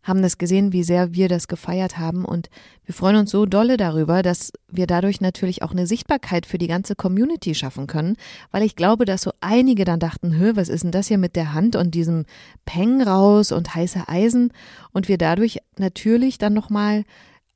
[0.03, 2.25] haben das gesehen, wie sehr wir das gefeiert haben.
[2.25, 2.49] Und
[2.85, 6.67] wir freuen uns so dolle darüber, dass wir dadurch natürlich auch eine Sichtbarkeit für die
[6.67, 8.17] ganze Community schaffen können.
[8.51, 11.35] Weil ich glaube, dass so einige dann dachten, Hö, was ist denn das hier mit
[11.35, 12.25] der Hand und diesem
[12.65, 14.51] Peng raus und heiße Eisen?
[14.91, 17.05] Und wir dadurch natürlich dann nochmal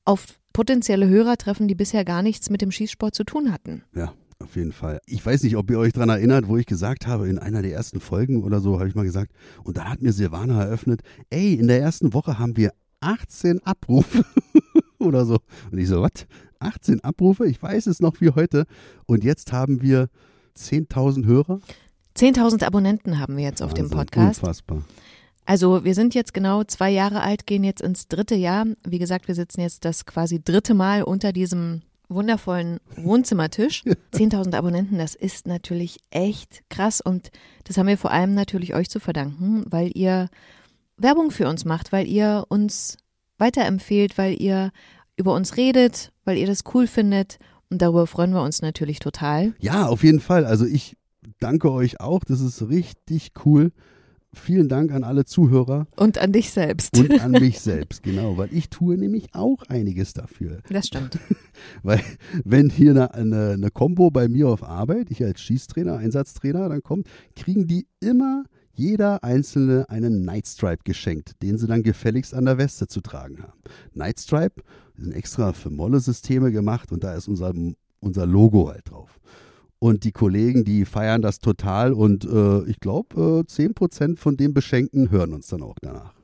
[0.05, 3.83] auf potenzielle Hörer treffen, die bisher gar nichts mit dem Schießsport zu tun hatten.
[3.93, 4.13] Ja,
[4.47, 5.01] auf jeden Fall.
[5.05, 7.73] Ich weiß nicht, ob ihr euch daran erinnert, wo ich gesagt habe, in einer der
[7.73, 9.33] ersten Folgen oder so, habe ich mal gesagt,
[9.65, 14.23] und da hat mir Silvana eröffnet, ey, in der ersten Woche haben wir 18 Abrufe
[14.99, 15.39] oder so.
[15.69, 16.27] Und ich so, was?
[16.59, 17.45] 18 Abrufe?
[17.45, 18.65] Ich weiß es noch wie heute.
[19.05, 20.07] Und jetzt haben wir
[20.57, 21.59] 10.000 Hörer.
[22.15, 24.41] 10.000 Abonnenten haben wir jetzt auf dem Wahnsinn, Podcast.
[24.43, 24.83] Unfassbar.
[25.45, 28.65] Also wir sind jetzt genau zwei Jahre alt, gehen jetzt ins dritte Jahr.
[28.87, 33.83] Wie gesagt, wir sitzen jetzt das quasi dritte Mal unter diesem wundervollen Wohnzimmertisch.
[34.13, 37.31] 10.000 Abonnenten, das ist natürlich echt krass und
[37.65, 40.29] das haben wir vor allem natürlich euch zu verdanken, weil ihr
[40.97, 42.97] Werbung für uns macht, weil ihr uns
[43.37, 44.71] weiterempfehlt, weil ihr
[45.15, 47.39] über uns redet, weil ihr das cool findet
[47.69, 49.53] und darüber freuen wir uns natürlich total.
[49.59, 50.45] Ja, auf jeden Fall.
[50.45, 50.95] Also ich
[51.39, 52.23] danke euch auch.
[52.23, 53.71] Das ist richtig cool.
[54.37, 56.97] Vielen Dank an alle Zuhörer Und an dich selbst.
[56.97, 60.59] und an mich selbst, genau, weil ich tue nämlich auch einiges dafür.
[60.69, 61.19] Das stimmt.
[61.83, 62.01] Weil
[62.43, 66.83] wenn hier eine, eine, eine Combo bei mir auf Arbeit, ich als Schießtrainer, Einsatztrainer, dann
[66.83, 72.59] kommt, kriegen die immer jeder Einzelne einen Nightstripe geschenkt, den sie dann gefälligst an der
[72.59, 73.59] Weste zu tragen haben.
[73.93, 74.61] Nightstripe
[74.95, 77.53] sind extra für Molle-Systeme gemacht und da ist unser,
[77.99, 79.19] unser Logo halt drauf.
[79.79, 84.53] Und die Kollegen, die feiern das total und äh, ich glaube, äh, 10% von den
[84.53, 86.17] Beschenkten hören uns dann auch danach.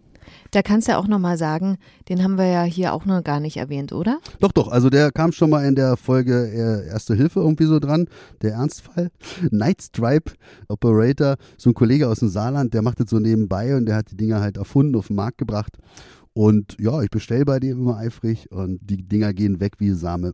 [0.52, 1.78] Da kannst du auch nochmal sagen,
[2.10, 4.20] den haben wir ja hier auch noch gar nicht erwähnt, oder?
[4.40, 7.80] Doch, doch, also der kam schon mal in der Folge äh, Erste Hilfe irgendwie so
[7.80, 8.08] dran,
[8.42, 9.10] der Ernstfall.
[9.52, 10.32] Nightstripe
[10.68, 14.12] Operator, so ein Kollege aus dem Saarland, der macht das so nebenbei und der hat
[14.12, 15.78] die Dinger halt erfunden, auf den Markt gebracht.
[16.34, 20.34] Und ja, ich bestelle bei dem immer eifrig und die Dinger gehen weg wie Same.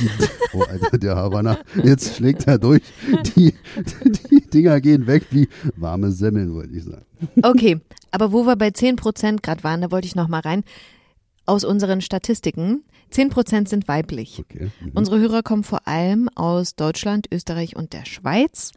[0.00, 0.08] Die,
[0.52, 2.82] oh, Alter, der Havanna, jetzt schlägt er durch.
[3.36, 3.54] Die,
[4.30, 7.06] die Dinger gehen weg wie warme Semmeln, wollte ich sagen.
[7.40, 7.80] Okay,
[8.10, 10.64] aber wo wir bei 10 Prozent gerade waren, da wollte ich nochmal rein.
[11.46, 14.40] Aus unseren Statistiken, 10 Prozent sind weiblich.
[14.40, 14.72] Okay.
[14.80, 14.90] Mhm.
[14.94, 18.72] Unsere Hörer kommen vor allem aus Deutschland, Österreich und der Schweiz.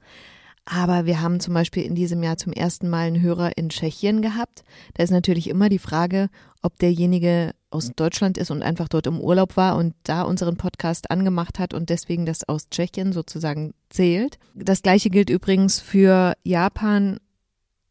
[0.66, 4.24] Aber wir haben zum Beispiel in diesem Jahr zum ersten Mal einen Hörer in Tschechien
[4.24, 4.64] gehabt.
[4.96, 6.30] Da ist natürlich immer die Frage,
[6.64, 11.12] ob derjenige aus Deutschland ist und einfach dort im Urlaub war und da unseren Podcast
[11.12, 14.40] angemacht hat und deswegen das aus Tschechien sozusagen zählt.
[14.56, 17.20] Das gleiche gilt übrigens für Japan,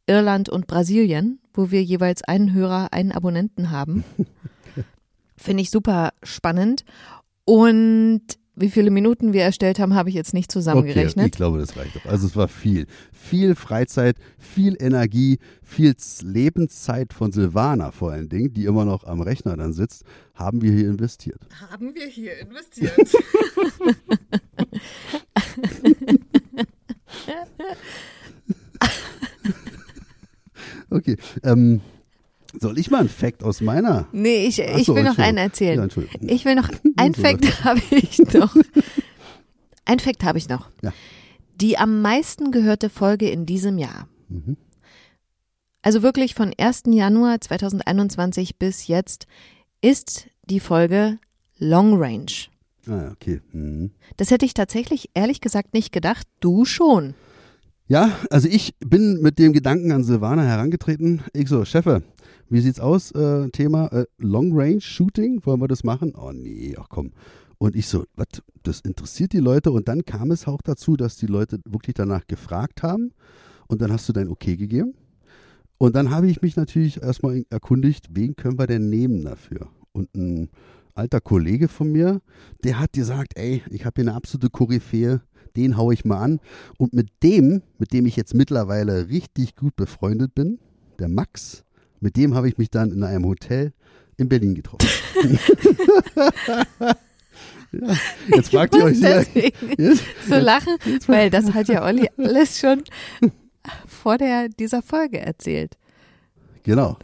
[0.08, 4.04] Irland und Brasilien, wo wir jeweils einen Hörer, einen Abonnenten haben.
[5.37, 6.84] Finde ich super spannend.
[7.44, 8.22] Und
[8.56, 11.26] wie viele Minuten wir erstellt haben, habe ich jetzt nicht Okay, zusammengerechnet.
[11.26, 12.04] ich glaube, das reicht doch.
[12.06, 12.86] Also es war viel.
[13.12, 19.20] Viel Freizeit, viel Energie, viel Lebenszeit von Silvana vor allen Dingen, die immer noch am
[19.20, 21.40] Rechner dann sitzt, haben wir hier investiert.
[21.70, 22.92] Haben wir hier investiert.
[30.90, 31.80] Okay, ähm,
[32.64, 34.09] soll ich mal einen Fact aus meiner?
[34.12, 35.87] Nee, ich, Ach ich will noch einen erzählen.
[35.94, 36.03] Ja.
[36.22, 38.57] Ich will noch, ein Fact habe ich noch.
[39.85, 40.70] Ein Fact habe ich noch.
[40.81, 40.94] Ja.
[41.61, 44.09] Die am meisten gehörte Folge in diesem Jahr.
[44.31, 44.57] Mhm.
[45.83, 46.85] Also wirklich von 1.
[46.87, 49.27] Januar 2021 bis jetzt
[49.83, 51.18] ist die Folge
[51.59, 52.33] Long Range.
[52.88, 53.42] Ah, okay.
[53.53, 53.90] Mhm.
[54.16, 56.27] Das hätte ich tatsächlich ehrlich gesagt nicht gedacht.
[56.40, 57.12] Du schon.
[57.87, 61.22] Ja, also ich bin mit dem Gedanken an Silvana herangetreten.
[61.35, 62.03] Ich so, Chefe,
[62.48, 63.11] wie sieht's aus?
[63.12, 66.14] Äh, Thema äh, Long Range Shooting, wollen wir das machen?
[66.14, 67.12] Oh nee, ach komm.
[67.59, 68.26] Und ich so, was,
[68.62, 69.70] das interessiert die Leute.
[69.70, 73.12] Und dann kam es auch dazu, dass die Leute wirklich danach gefragt haben.
[73.68, 74.94] Und dann hast du dein Okay gegeben.
[75.78, 79.68] Und dann habe ich mich natürlich erstmal erkundigt, wen können wir denn nehmen dafür?
[79.92, 80.50] Und ein
[80.94, 82.20] alter Kollege von mir,
[82.62, 85.20] der hat gesagt, ey, ich habe hier eine absolute Koryphäe,
[85.57, 86.40] den haue ich mal an.
[86.78, 90.59] Und mit dem, mit dem ich jetzt mittlerweile richtig gut befreundet bin,
[90.98, 91.64] der Max,
[92.04, 93.72] mit dem habe ich mich dann in einem Hotel
[94.18, 94.86] in Berlin getroffen.
[97.72, 97.96] ja,
[98.28, 98.98] jetzt fragt ihr euch
[99.78, 102.84] jetzt, so lachen, weil das hat ja Olli alles schon
[103.88, 105.78] vor der, dieser Folge erzählt.
[106.62, 106.98] Genau.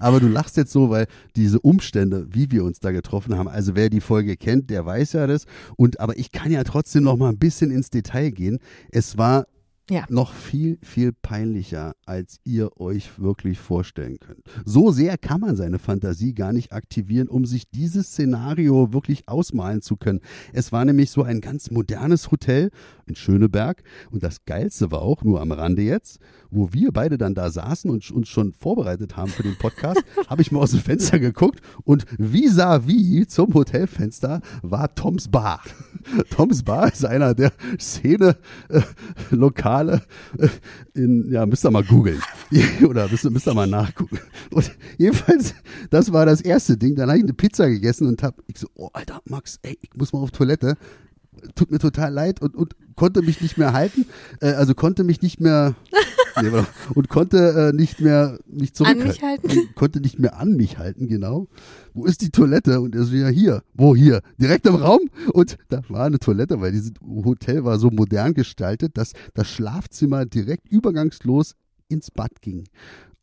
[0.00, 3.74] Aber du lachst jetzt so, weil diese Umstände, wie wir uns da getroffen haben, also
[3.74, 5.46] wer die Folge kennt, der weiß ja das.
[5.76, 8.58] Und aber ich kann ja trotzdem noch mal ein bisschen ins Detail gehen.
[8.90, 9.46] Es war
[9.90, 10.04] ja.
[10.08, 14.42] noch viel, viel peinlicher, als ihr euch wirklich vorstellen könnt.
[14.64, 19.82] So sehr kann man seine Fantasie gar nicht aktivieren, um sich dieses Szenario wirklich ausmalen
[19.82, 20.20] zu können.
[20.52, 22.70] Es war nämlich so ein ganz modernes Hotel
[23.06, 26.18] in Schöneberg und das Geilste war auch, nur am Rande jetzt,
[26.50, 30.42] wo wir beide dann da saßen und uns schon vorbereitet haben für den Podcast, habe
[30.42, 35.62] ich mal aus dem Fenster geguckt und vis-à-vis zum Hotelfenster war Toms Bar.
[36.30, 38.36] Toms Bar ist einer der Szene
[38.68, 38.80] äh,
[39.82, 39.98] äh,
[40.94, 42.20] in, ja, müsst ihr mal googeln.
[42.88, 44.18] Oder müsst, müsst ihr mal nachgucken.
[44.50, 45.54] Und jedenfalls,
[45.90, 46.96] das war das erste Ding.
[46.96, 49.94] Dann habe ich eine Pizza gegessen und habe, ich so, oh, Alter, Max, ey, ich
[49.94, 50.76] muss mal auf Toilette
[51.54, 54.06] tut mir total leid und, und konnte mich nicht mehr halten,
[54.40, 55.74] äh, also konnte mich nicht mehr
[56.94, 59.02] und konnte äh, nicht mehr mich zurückhalten.
[59.02, 59.74] An mich halten?
[59.74, 61.48] Konnte nicht mehr an mich halten, genau.
[61.92, 62.80] Wo ist die Toilette?
[62.80, 63.62] Und er so, ja hier.
[63.74, 64.22] Wo hier?
[64.38, 65.00] Direkt im Raum?
[65.32, 70.26] Und da war eine Toilette, weil dieses Hotel war so modern gestaltet, dass das Schlafzimmer
[70.26, 71.54] direkt übergangslos
[71.88, 72.64] ins Bad ging.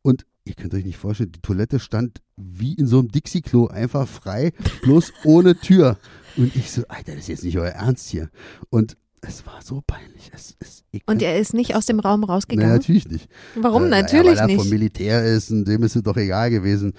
[0.02, 4.08] Und ihr könnt euch nicht vorstellen, die Toilette stand wie in so einem Dixie-Klo, einfach
[4.08, 5.98] frei, bloß ohne Tür.
[6.38, 8.30] Und ich so, Alter, das ist jetzt nicht euer Ernst hier.
[8.70, 10.32] Und es war so peinlich.
[10.34, 12.70] Es, es, und er ist nicht aus dem Raum rausgegangen?
[12.70, 13.30] Nein, natürlich nicht.
[13.56, 13.86] Warum?
[13.86, 16.94] Äh, natürlich ja, weil er vom Militär ist und dem ist es doch egal gewesen.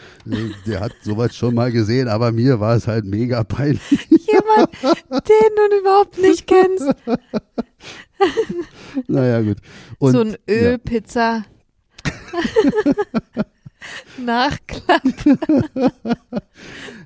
[0.66, 3.82] Der hat sowas schon mal gesehen, aber mir war es halt mega peinlich.
[4.08, 4.70] Jemand,
[5.10, 6.94] den du überhaupt nicht kennst.
[9.08, 9.58] naja, gut.
[9.98, 11.38] Und, so ein Ölpizza.
[11.38, 11.44] Ja.
[14.24, 15.02] Nachklapp.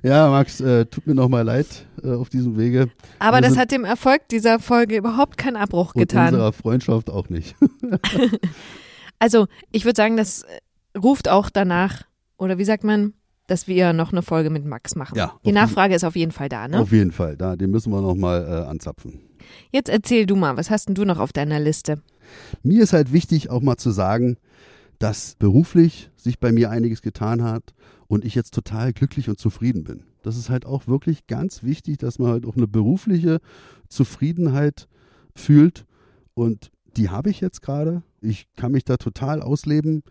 [0.03, 2.89] ja, Max, äh, tut mir nochmal leid äh, auf diesem Wege.
[3.19, 6.33] Aber das hat dem Erfolg dieser Folge überhaupt keinen Abbruch und getan.
[6.33, 7.55] unserer Freundschaft auch nicht.
[9.19, 10.45] also, ich würde sagen, das
[10.97, 12.03] ruft auch danach,
[12.37, 13.13] oder wie sagt man,
[13.47, 15.17] dass wir noch eine Folge mit Max machen.
[15.17, 16.79] Ja, Die Nachfrage ist auf jeden Fall da, ne?
[16.79, 19.21] Auf jeden Fall, da, den müssen wir nochmal äh, anzapfen.
[19.71, 22.01] Jetzt erzähl du mal, was hast denn du noch auf deiner Liste?
[22.61, 24.35] Mir ist halt wichtig, auch mal zu sagen,
[24.99, 27.73] dass beruflich sich bei mir einiges getan hat
[28.07, 30.03] und ich jetzt total glücklich und zufrieden bin.
[30.27, 33.39] Das ist halt auch wirklich ganz wichtig, dass man halt auch eine berufliche
[33.87, 34.89] Zufriedenheit
[35.33, 35.85] fühlt
[36.33, 38.03] und die habe ich jetzt gerade.
[38.19, 40.03] Ich kann mich da total ausleben.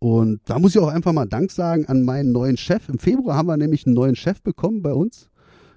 [0.00, 2.90] Und da muss ich auch einfach mal Dank sagen an meinen neuen Chef.
[2.90, 5.30] Im Februar haben wir nämlich einen neuen Chef bekommen bei uns.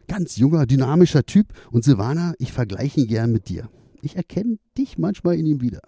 [0.09, 1.53] Ganz junger, dynamischer Typ.
[1.71, 3.69] Und Silvana, ich vergleiche ihn gern mit dir.
[4.01, 5.81] Ich erkenne dich manchmal in ihm wieder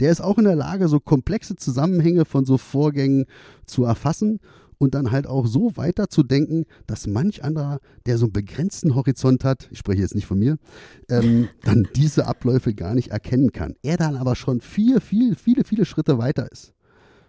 [0.00, 3.26] der ist auch in der Lage, so komplexe Zusammenhänge von so Vorgängen
[3.64, 4.40] zu erfassen
[4.78, 9.68] und dann halt auch so weiterzudenken, dass manch anderer, der so einen begrenzten Horizont hat,
[9.70, 10.58] ich spreche jetzt nicht von mir,
[11.08, 13.74] ähm, dann diese Abläufe gar nicht erkennen kann.
[13.82, 16.72] Er dann aber schon viel, viel, viele, viele Schritte weiter ist.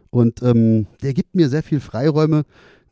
[0.09, 2.43] Und ähm, der gibt mir sehr viel Freiräume,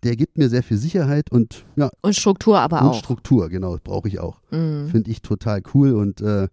[0.04, 1.89] der gibt mir sehr viel Sicherheit und ja.
[2.02, 3.00] Und Struktur aber und auch.
[3.00, 4.39] Struktur, genau, brauche ich auch.
[4.52, 4.89] Mhm.
[4.89, 6.48] Finde ich total cool und äh,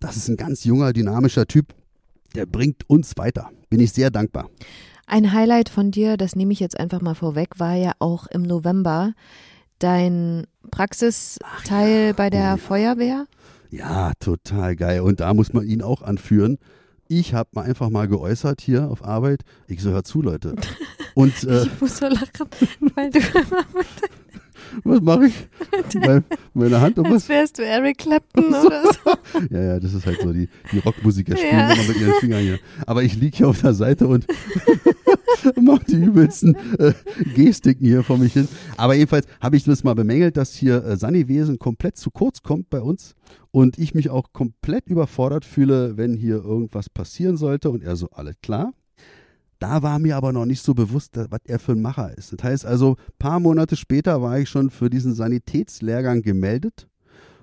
[0.00, 1.74] das ist ein ganz junger, dynamischer Typ
[2.34, 3.50] der bringt uns weiter.
[3.70, 4.50] Bin ich sehr dankbar.
[5.06, 8.42] Ein Highlight von dir, das nehme ich jetzt einfach mal vorweg, war ja auch im
[8.42, 9.12] November
[9.78, 13.26] dein Praxisteil ja, bei der oh, Feuerwehr.
[13.70, 15.00] Ja, total geil.
[15.00, 16.58] Und da muss man ihn auch anführen.
[17.08, 19.42] Ich habe mal einfach mal geäußert hier auf Arbeit.
[19.66, 20.54] Ich so, hör zu, Leute.
[21.14, 22.48] Und, äh, ich muss so lachen,
[22.94, 23.86] weil du immer mit
[24.84, 25.34] was mache ich?
[25.94, 27.28] Meine, meine Hand um was?
[27.28, 29.40] wärst du Eric Clapton oder so.
[29.50, 31.72] ja, ja, das ist halt so, die, die Rockmusiker spielen ja.
[31.72, 32.58] immer mit ihren Fingern hier.
[32.86, 34.26] Aber ich liege hier auf der Seite und
[35.60, 36.92] mache die übelsten äh,
[37.34, 38.48] Gestiken hier vor mich hin.
[38.76, 42.70] Aber jedenfalls habe ich das mal bemängelt, dass hier äh, Saniwesen komplett zu kurz kommt
[42.70, 43.14] bei uns
[43.50, 48.08] und ich mich auch komplett überfordert fühle, wenn hier irgendwas passieren sollte und er so,
[48.10, 48.72] alles klar.
[49.64, 52.34] Da war mir aber noch nicht so bewusst, was er für ein Macher ist.
[52.34, 56.86] Das heißt also, ein paar Monate später war ich schon für diesen Sanitätslehrgang gemeldet.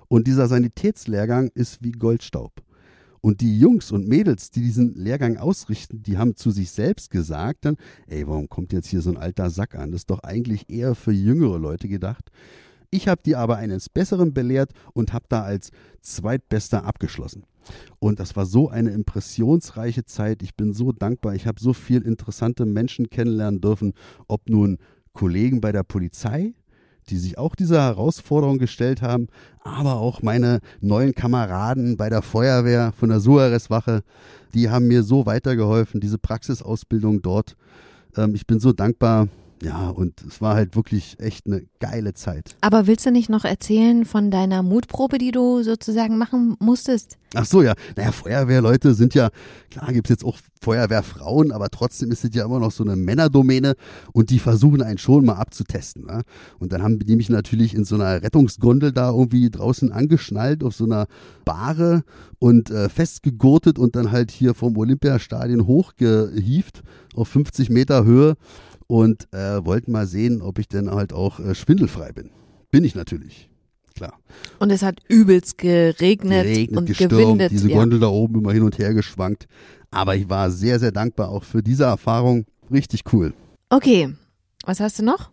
[0.06, 2.52] Und dieser Sanitätslehrgang ist wie Goldstaub.
[3.22, 7.64] Und die Jungs und Mädels, die diesen Lehrgang ausrichten, die haben zu sich selbst gesagt
[7.64, 9.90] dann, ey, warum kommt jetzt hier so ein alter Sack an?
[9.90, 12.30] Das ist doch eigentlich eher für jüngere Leute gedacht.
[12.90, 17.42] Ich habe die aber eines Besseren belehrt und habe da als Zweitbester abgeschlossen.
[17.98, 20.42] Und das war so eine impressionsreiche Zeit.
[20.42, 21.34] Ich bin so dankbar.
[21.34, 23.94] Ich habe so viele interessante Menschen kennenlernen dürfen,
[24.28, 24.78] ob nun
[25.12, 26.54] Kollegen bei der Polizei,
[27.08, 29.28] die sich auch dieser Herausforderung gestellt haben,
[29.60, 34.02] aber auch meine neuen Kameraden bei der Feuerwehr von der Suarez-Wache,
[34.54, 37.56] die haben mir so weitergeholfen, diese Praxisausbildung dort.
[38.16, 39.28] Ähm, ich bin so dankbar,
[39.64, 42.56] ja, und es war halt wirklich echt eine geile Zeit.
[42.60, 47.16] Aber willst du nicht noch erzählen von deiner Mutprobe, die du sozusagen machen musstest?
[47.34, 47.74] Ach so, ja.
[47.96, 49.30] Naja, Feuerwehrleute sind ja,
[49.70, 52.96] klar gibt es jetzt auch Feuerwehrfrauen, aber trotzdem ist es ja immer noch so eine
[52.96, 53.74] Männerdomäne
[54.12, 56.06] und die versuchen einen schon mal abzutesten.
[56.06, 56.22] Ne?
[56.58, 60.74] Und dann haben die mich natürlich in so einer Rettungsgondel da irgendwie draußen angeschnallt auf
[60.74, 61.06] so einer
[61.44, 62.02] Bahre
[62.38, 66.82] und äh, festgegurtet und dann halt hier vom Olympiastadion hochgehieft
[67.14, 68.36] auf 50 Meter Höhe
[68.92, 72.28] und äh, wollten mal sehen, ob ich denn halt auch äh, schwindelfrei bin.
[72.70, 73.48] Bin ich natürlich.
[73.94, 74.18] Klar.
[74.58, 77.52] Und es hat übelst geregnet, Geregnet, und gestürmt, gewindet.
[77.52, 77.76] diese ja.
[77.78, 79.46] Gondel da oben immer hin und her geschwankt.
[79.90, 82.44] Aber ich war sehr, sehr dankbar auch für diese Erfahrung.
[82.70, 83.32] Richtig cool.
[83.70, 84.12] Okay,
[84.66, 85.30] was hast du noch?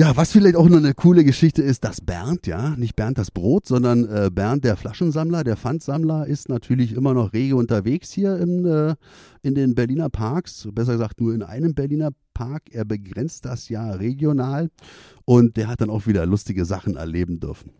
[0.00, 3.32] Ja, was vielleicht auch noch eine coole Geschichte ist, dass Bernd, ja, nicht Bernd das
[3.32, 8.36] Brot, sondern äh, Bernd der Flaschensammler, der Pfandsammler, ist natürlich immer noch rege unterwegs hier
[8.36, 8.94] im, äh,
[9.42, 10.68] in den Berliner Parks.
[10.70, 12.62] Besser gesagt, nur in einem Berliner Park.
[12.70, 14.70] Er begrenzt das ja regional
[15.24, 17.72] und der hat dann auch wieder lustige Sachen erleben dürfen.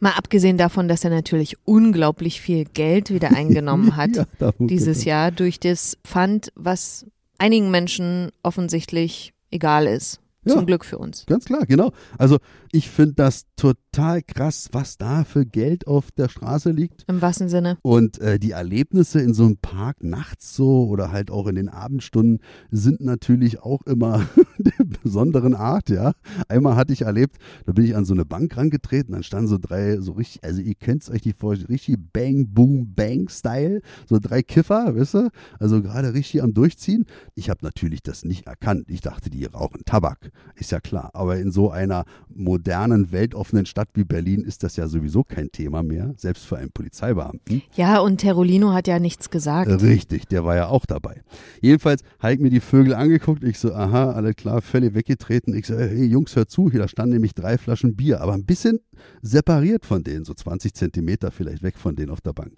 [0.00, 5.04] Mal abgesehen davon, dass er natürlich unglaublich viel Geld wieder eingenommen hat Ja, dieses.
[5.04, 7.04] Jahr durch das Pfand, was
[7.36, 10.20] einigen Menschen offensichtlich egal ist.
[10.46, 10.54] Ja.
[10.54, 11.26] Zum Glück für uns.
[11.26, 11.92] Ganz klar, genau.
[12.18, 12.38] Also
[12.72, 17.04] ich finde das total krass, was da für Geld auf der Straße liegt.
[17.08, 17.78] Im wahrsten Sinne.
[17.82, 21.68] Und äh, die Erlebnisse in so einem Park nachts so oder halt auch in den
[21.68, 24.26] Abendstunden sind natürlich auch immer
[24.58, 26.12] der besonderen Art, ja.
[26.48, 29.58] Einmal hatte ich erlebt, da bin ich an so eine Bank rangetreten, dann standen so
[29.58, 34.18] drei, so richtig, also ihr kennt es euch nicht vor, richtig Bang, Boom, Bang-Style, so
[34.20, 35.30] drei Kiffer, wisst ihr?
[35.58, 37.06] Also gerade richtig am Durchziehen.
[37.34, 38.84] Ich habe natürlich das nicht erkannt.
[38.88, 41.10] Ich dachte, die rauchen Tabak, ist ja klar.
[41.14, 45.82] Aber in so einer modernen, weltoffenen Stadt wie Berlin ist das ja sowieso kein Thema
[45.82, 47.62] mehr, selbst für einen Polizeibeamten.
[47.74, 49.70] Ja, und Terolino hat ja nichts gesagt.
[49.82, 51.22] Richtig, der war ja auch dabei.
[51.60, 53.44] Jedenfalls habe ich mir die Vögel angeguckt.
[53.44, 55.54] Ich so, aha, alles klar, völlig weggetreten.
[55.54, 58.44] Ich so, hey Jungs, hört zu, hier, da standen nämlich drei Flaschen Bier, aber ein
[58.44, 58.80] bisschen
[59.22, 62.52] separiert von denen, so 20 Zentimeter vielleicht weg von denen auf der Bank.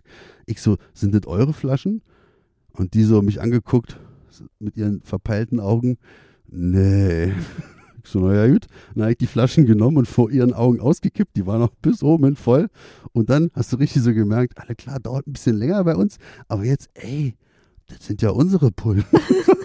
[0.46, 2.02] Ich so, sind das eure Flaschen?
[2.72, 3.98] Und die so mich angeguckt
[4.60, 5.98] mit ihren verpeilten Augen.
[6.48, 7.32] Nee.
[8.10, 8.66] So, naja, gut.
[8.94, 11.36] Dann habe ich die Flaschen genommen und vor ihren Augen ausgekippt.
[11.36, 12.68] Die waren noch bis oben hin voll.
[13.12, 16.16] Und dann hast du richtig so gemerkt, alle klar, dauert ein bisschen länger bei uns.
[16.48, 17.36] Aber jetzt, ey,
[17.86, 19.04] das sind ja unsere Pullen.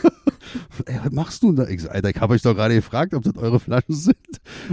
[0.85, 1.67] ey, was machst du denn da?
[1.67, 4.15] Ich Alter, ich habe euch doch gerade gefragt, ob das eure Flaschen sind.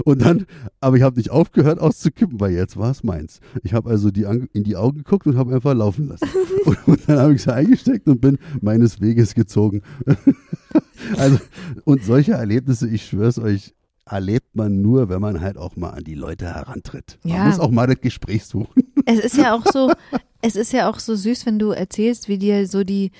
[0.04, 0.46] Und dann,
[0.80, 3.40] aber ich habe nicht aufgehört auszukippen, weil jetzt war es meins.
[3.62, 6.28] Ich habe also die in die Augen geguckt und habe einfach laufen lassen.
[6.66, 9.80] Und, und dann habe ich sie eingesteckt und bin meines Weges gezogen.
[11.16, 11.38] also,
[11.84, 16.04] und solche Erlebnisse, ich schwör's euch, erlebt man nur, wenn man halt auch mal an
[16.04, 17.18] die Leute herantritt.
[17.22, 17.44] Man Ja.
[17.44, 18.82] muss auch mal das Gespräch suchen.
[19.06, 19.90] Es ist ja auch so,
[20.42, 23.10] es ist ja auch so süß, wenn du erzählst, wie dir so die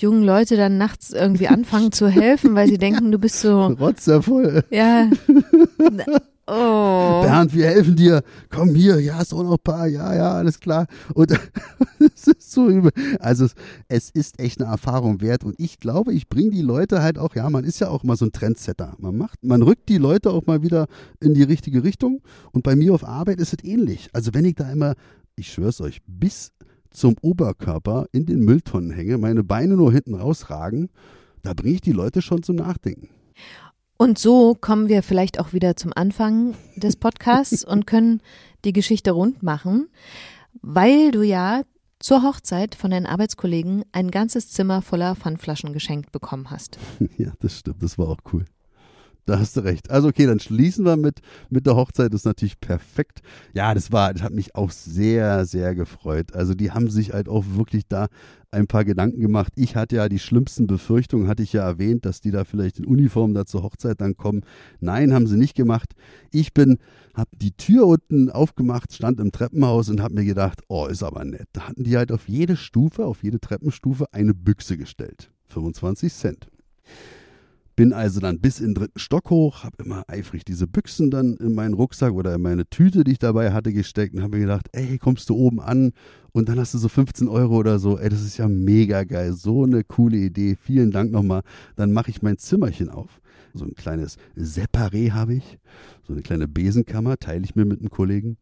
[0.00, 4.64] jungen Leute dann nachts irgendwie anfangen zu helfen, weil sie denken, du bist so, Rotzervoll.
[4.70, 5.10] ja.
[6.48, 7.22] Oh.
[7.22, 8.22] Bernd, wir helfen dir.
[8.50, 9.88] Komm hier, ja, auch noch ein paar.
[9.88, 10.86] Ja, ja, alles klar.
[11.12, 11.32] Und
[12.14, 12.92] es ist so übel.
[13.18, 13.54] Also es,
[13.88, 15.42] es ist echt eine Erfahrung wert.
[15.42, 18.16] Und ich glaube, ich bringe die Leute halt auch, ja, man ist ja auch mal
[18.16, 18.94] so ein Trendsetter.
[18.98, 20.86] Man macht, man rückt die Leute auch mal wieder
[21.20, 22.22] in die richtige Richtung.
[22.52, 24.08] Und bei mir auf Arbeit ist es ähnlich.
[24.12, 24.94] Also wenn ich da immer,
[25.34, 26.52] ich schwör's euch, bis
[26.96, 30.88] zum Oberkörper in den Mülltonnen hänge, meine Beine nur hinten rausragen,
[31.42, 33.08] da bringe ich die Leute schon zum Nachdenken.
[33.98, 38.20] Und so kommen wir vielleicht auch wieder zum Anfang des Podcasts und können
[38.64, 39.88] die Geschichte rund machen,
[40.60, 41.62] weil du ja
[41.98, 46.78] zur Hochzeit von deinen Arbeitskollegen ein ganzes Zimmer voller Pfandflaschen geschenkt bekommen hast.
[47.16, 48.44] Ja, das stimmt, das war auch cool.
[49.26, 49.90] Da hast du recht.
[49.90, 51.18] Also okay, dann schließen wir mit,
[51.50, 52.12] mit der Hochzeit.
[52.12, 53.22] Das ist natürlich perfekt.
[53.52, 56.32] Ja, das war, das hat mich auch sehr, sehr gefreut.
[56.32, 58.06] Also die haben sich halt auch wirklich da
[58.52, 59.52] ein paar Gedanken gemacht.
[59.56, 62.86] Ich hatte ja die schlimmsten Befürchtungen, hatte ich ja erwähnt, dass die da vielleicht in
[62.86, 64.42] Uniform da zur Hochzeit dann kommen.
[64.78, 65.94] Nein, haben sie nicht gemacht.
[66.30, 66.78] Ich bin,
[67.14, 71.24] habe die Tür unten aufgemacht, stand im Treppenhaus und habe mir gedacht, oh, ist aber
[71.24, 71.48] nett.
[71.52, 75.32] Da hatten die halt auf jede Stufe, auf jede Treppenstufe eine Büchse gestellt.
[75.48, 76.48] 25 Cent.
[77.76, 81.36] Bin also dann bis in den dritten Stock hoch, habe immer eifrig diese Büchsen dann
[81.36, 84.42] in meinen Rucksack oder in meine Tüte, die ich dabei hatte, gesteckt und habe mir
[84.42, 85.92] gedacht, ey, kommst du oben an
[86.32, 87.98] und dann hast du so 15 Euro oder so.
[87.98, 89.34] Ey, das ist ja mega geil.
[89.34, 90.56] So eine coole Idee.
[90.58, 91.42] Vielen Dank nochmal.
[91.76, 93.20] Dann mache ich mein Zimmerchen auf.
[93.52, 95.58] So ein kleines Separé habe ich.
[96.06, 98.38] So eine kleine Besenkammer teile ich mir mit einem Kollegen.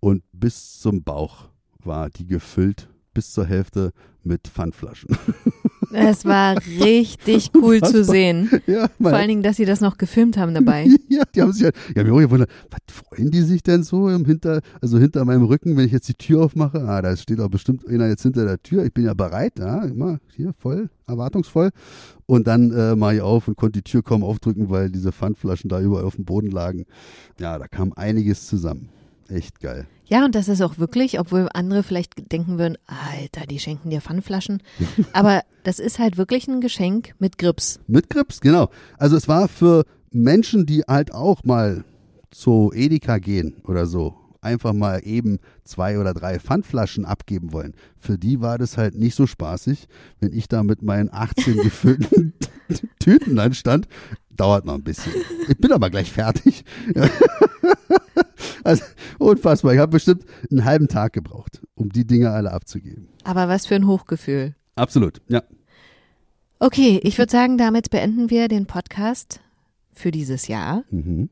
[0.00, 1.48] Und bis zum Bauch
[1.84, 3.92] war die gefüllt bis zur Hälfte
[4.22, 5.16] mit Pfandflaschen.
[5.92, 8.50] Es war richtig cool zu sehen.
[8.66, 10.86] Ja, Vor allen Dingen, dass sie das noch gefilmt haben dabei.
[11.08, 14.08] Ja, die haben sich halt, ja, mir auch gewundert, was freuen die sich denn so
[14.08, 16.82] im Hinter, also hinter meinem Rücken, wenn ich jetzt die Tür aufmache?
[16.86, 18.84] Ah, da steht auch bestimmt einer jetzt hinter der Tür.
[18.84, 21.70] Ich bin ja bereit, ja, immer hier voll, erwartungsvoll.
[22.26, 25.70] Und dann äh, mache ich auf und konnte die Tür kaum aufdrücken, weil diese Pfandflaschen
[25.70, 26.84] da überall auf dem Boden lagen.
[27.38, 28.88] Ja, da kam einiges zusammen.
[29.28, 29.86] Echt geil.
[30.04, 34.00] Ja, und das ist auch wirklich, obwohl andere vielleicht denken würden, Alter, die schenken dir
[34.00, 34.62] Pfannflaschen.
[35.12, 37.80] Aber das ist halt wirklich ein Geschenk mit Grips.
[37.88, 38.70] Mit Grips, genau.
[38.98, 41.84] Also es war für Menschen, die halt auch mal
[42.30, 44.14] zu Edeka gehen oder so,
[44.46, 47.74] einfach mal eben zwei oder drei Pfandflaschen abgeben wollen.
[47.98, 49.88] Für die war das halt nicht so spaßig,
[50.20, 52.32] wenn ich da mit meinen 18 gefüllten
[52.98, 53.88] Tüten dann stand.
[54.30, 55.12] Dauert noch ein bisschen.
[55.48, 56.64] Ich bin aber gleich fertig.
[58.64, 58.84] Also
[59.18, 59.74] unfassbar.
[59.74, 63.08] Ich habe bestimmt einen halben Tag gebraucht, um die Dinge alle abzugeben.
[63.22, 64.56] Aber was für ein Hochgefühl.
[64.74, 65.42] Absolut, ja.
[66.58, 69.40] Okay, ich würde sagen, damit beenden wir den Podcast
[69.92, 70.82] für dieses Jahr.
[70.90, 71.28] Mhm.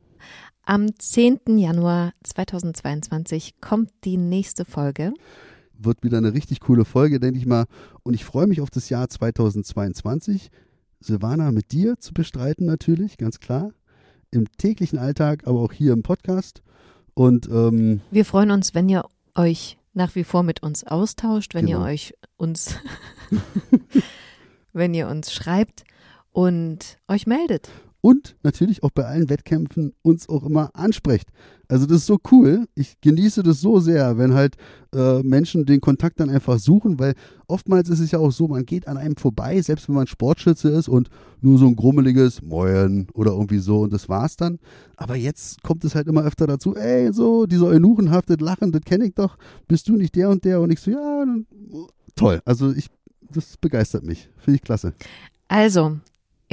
[0.66, 1.40] Am 10.
[1.58, 5.12] Januar 2022 kommt die nächste Folge.
[5.76, 7.66] Wird wieder eine richtig coole Folge, denke ich mal.
[8.02, 10.50] Und ich freue mich auf das Jahr 2022.
[11.00, 13.72] Silvana mit dir zu bestreiten, natürlich, ganz klar.
[14.30, 16.62] Im täglichen Alltag, aber auch hier im Podcast.
[17.12, 19.04] Und ähm, Wir freuen uns, wenn ihr
[19.34, 21.80] euch nach wie vor mit uns austauscht, wenn Genau.
[21.80, 22.76] ihr euch uns,
[24.72, 25.84] wenn ihr uns schreibt
[26.32, 27.68] und euch meldet.
[28.04, 31.30] Und natürlich auch bei allen Wettkämpfen uns auch immer ansprecht.
[31.68, 32.66] Also das ist so cool.
[32.74, 34.56] Ich genieße das so sehr, wenn halt
[34.94, 37.14] äh, Menschen den Kontakt dann einfach suchen, weil
[37.48, 40.68] oftmals ist es ja auch so, man geht an einem vorbei, selbst wenn man Sportschütze
[40.68, 41.08] ist und
[41.40, 44.58] nur so ein grummeliges Moin oder irgendwie so und das war's dann.
[44.96, 49.06] Aber jetzt kommt es halt immer öfter dazu, ey, so, dieser eunuchenhaftet Lachen, das kenne
[49.06, 50.60] ich doch, bist du nicht der und der?
[50.60, 51.46] Und ich so, ja, dann,
[52.16, 52.42] toll.
[52.44, 52.90] Also ich,
[53.32, 54.28] das begeistert mich.
[54.36, 54.92] Finde ich klasse.
[55.48, 56.00] Also,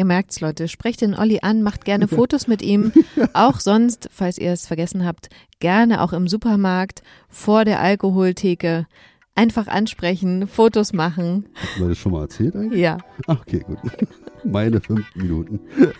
[0.01, 2.91] ihr merkt's, Leute, sprecht den Olli an, macht gerne Fotos mit ihm.
[3.33, 5.29] Auch sonst, falls ihr es vergessen habt,
[5.59, 8.87] gerne auch im Supermarkt, vor der Alkoholtheke.
[9.35, 11.45] Einfach ansprechen, Fotos machen.
[11.75, 12.81] Haben wir das schon mal erzählt eigentlich?
[12.81, 12.97] Ja,
[13.27, 13.77] Ach, okay, gut.
[14.43, 15.59] Meine fünf Minuten.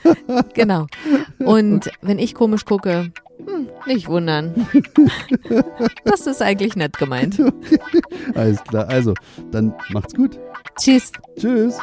[0.56, 0.88] genau.
[1.38, 3.12] Und wenn ich komisch gucke,
[3.46, 4.68] hm, nicht wundern.
[6.06, 7.40] Das ist eigentlich nett gemeint.
[8.34, 8.90] Alles klar.
[8.90, 9.14] Also,
[9.52, 10.40] dann macht's gut.
[10.80, 11.12] Tschüss.
[11.38, 11.78] Tschüss.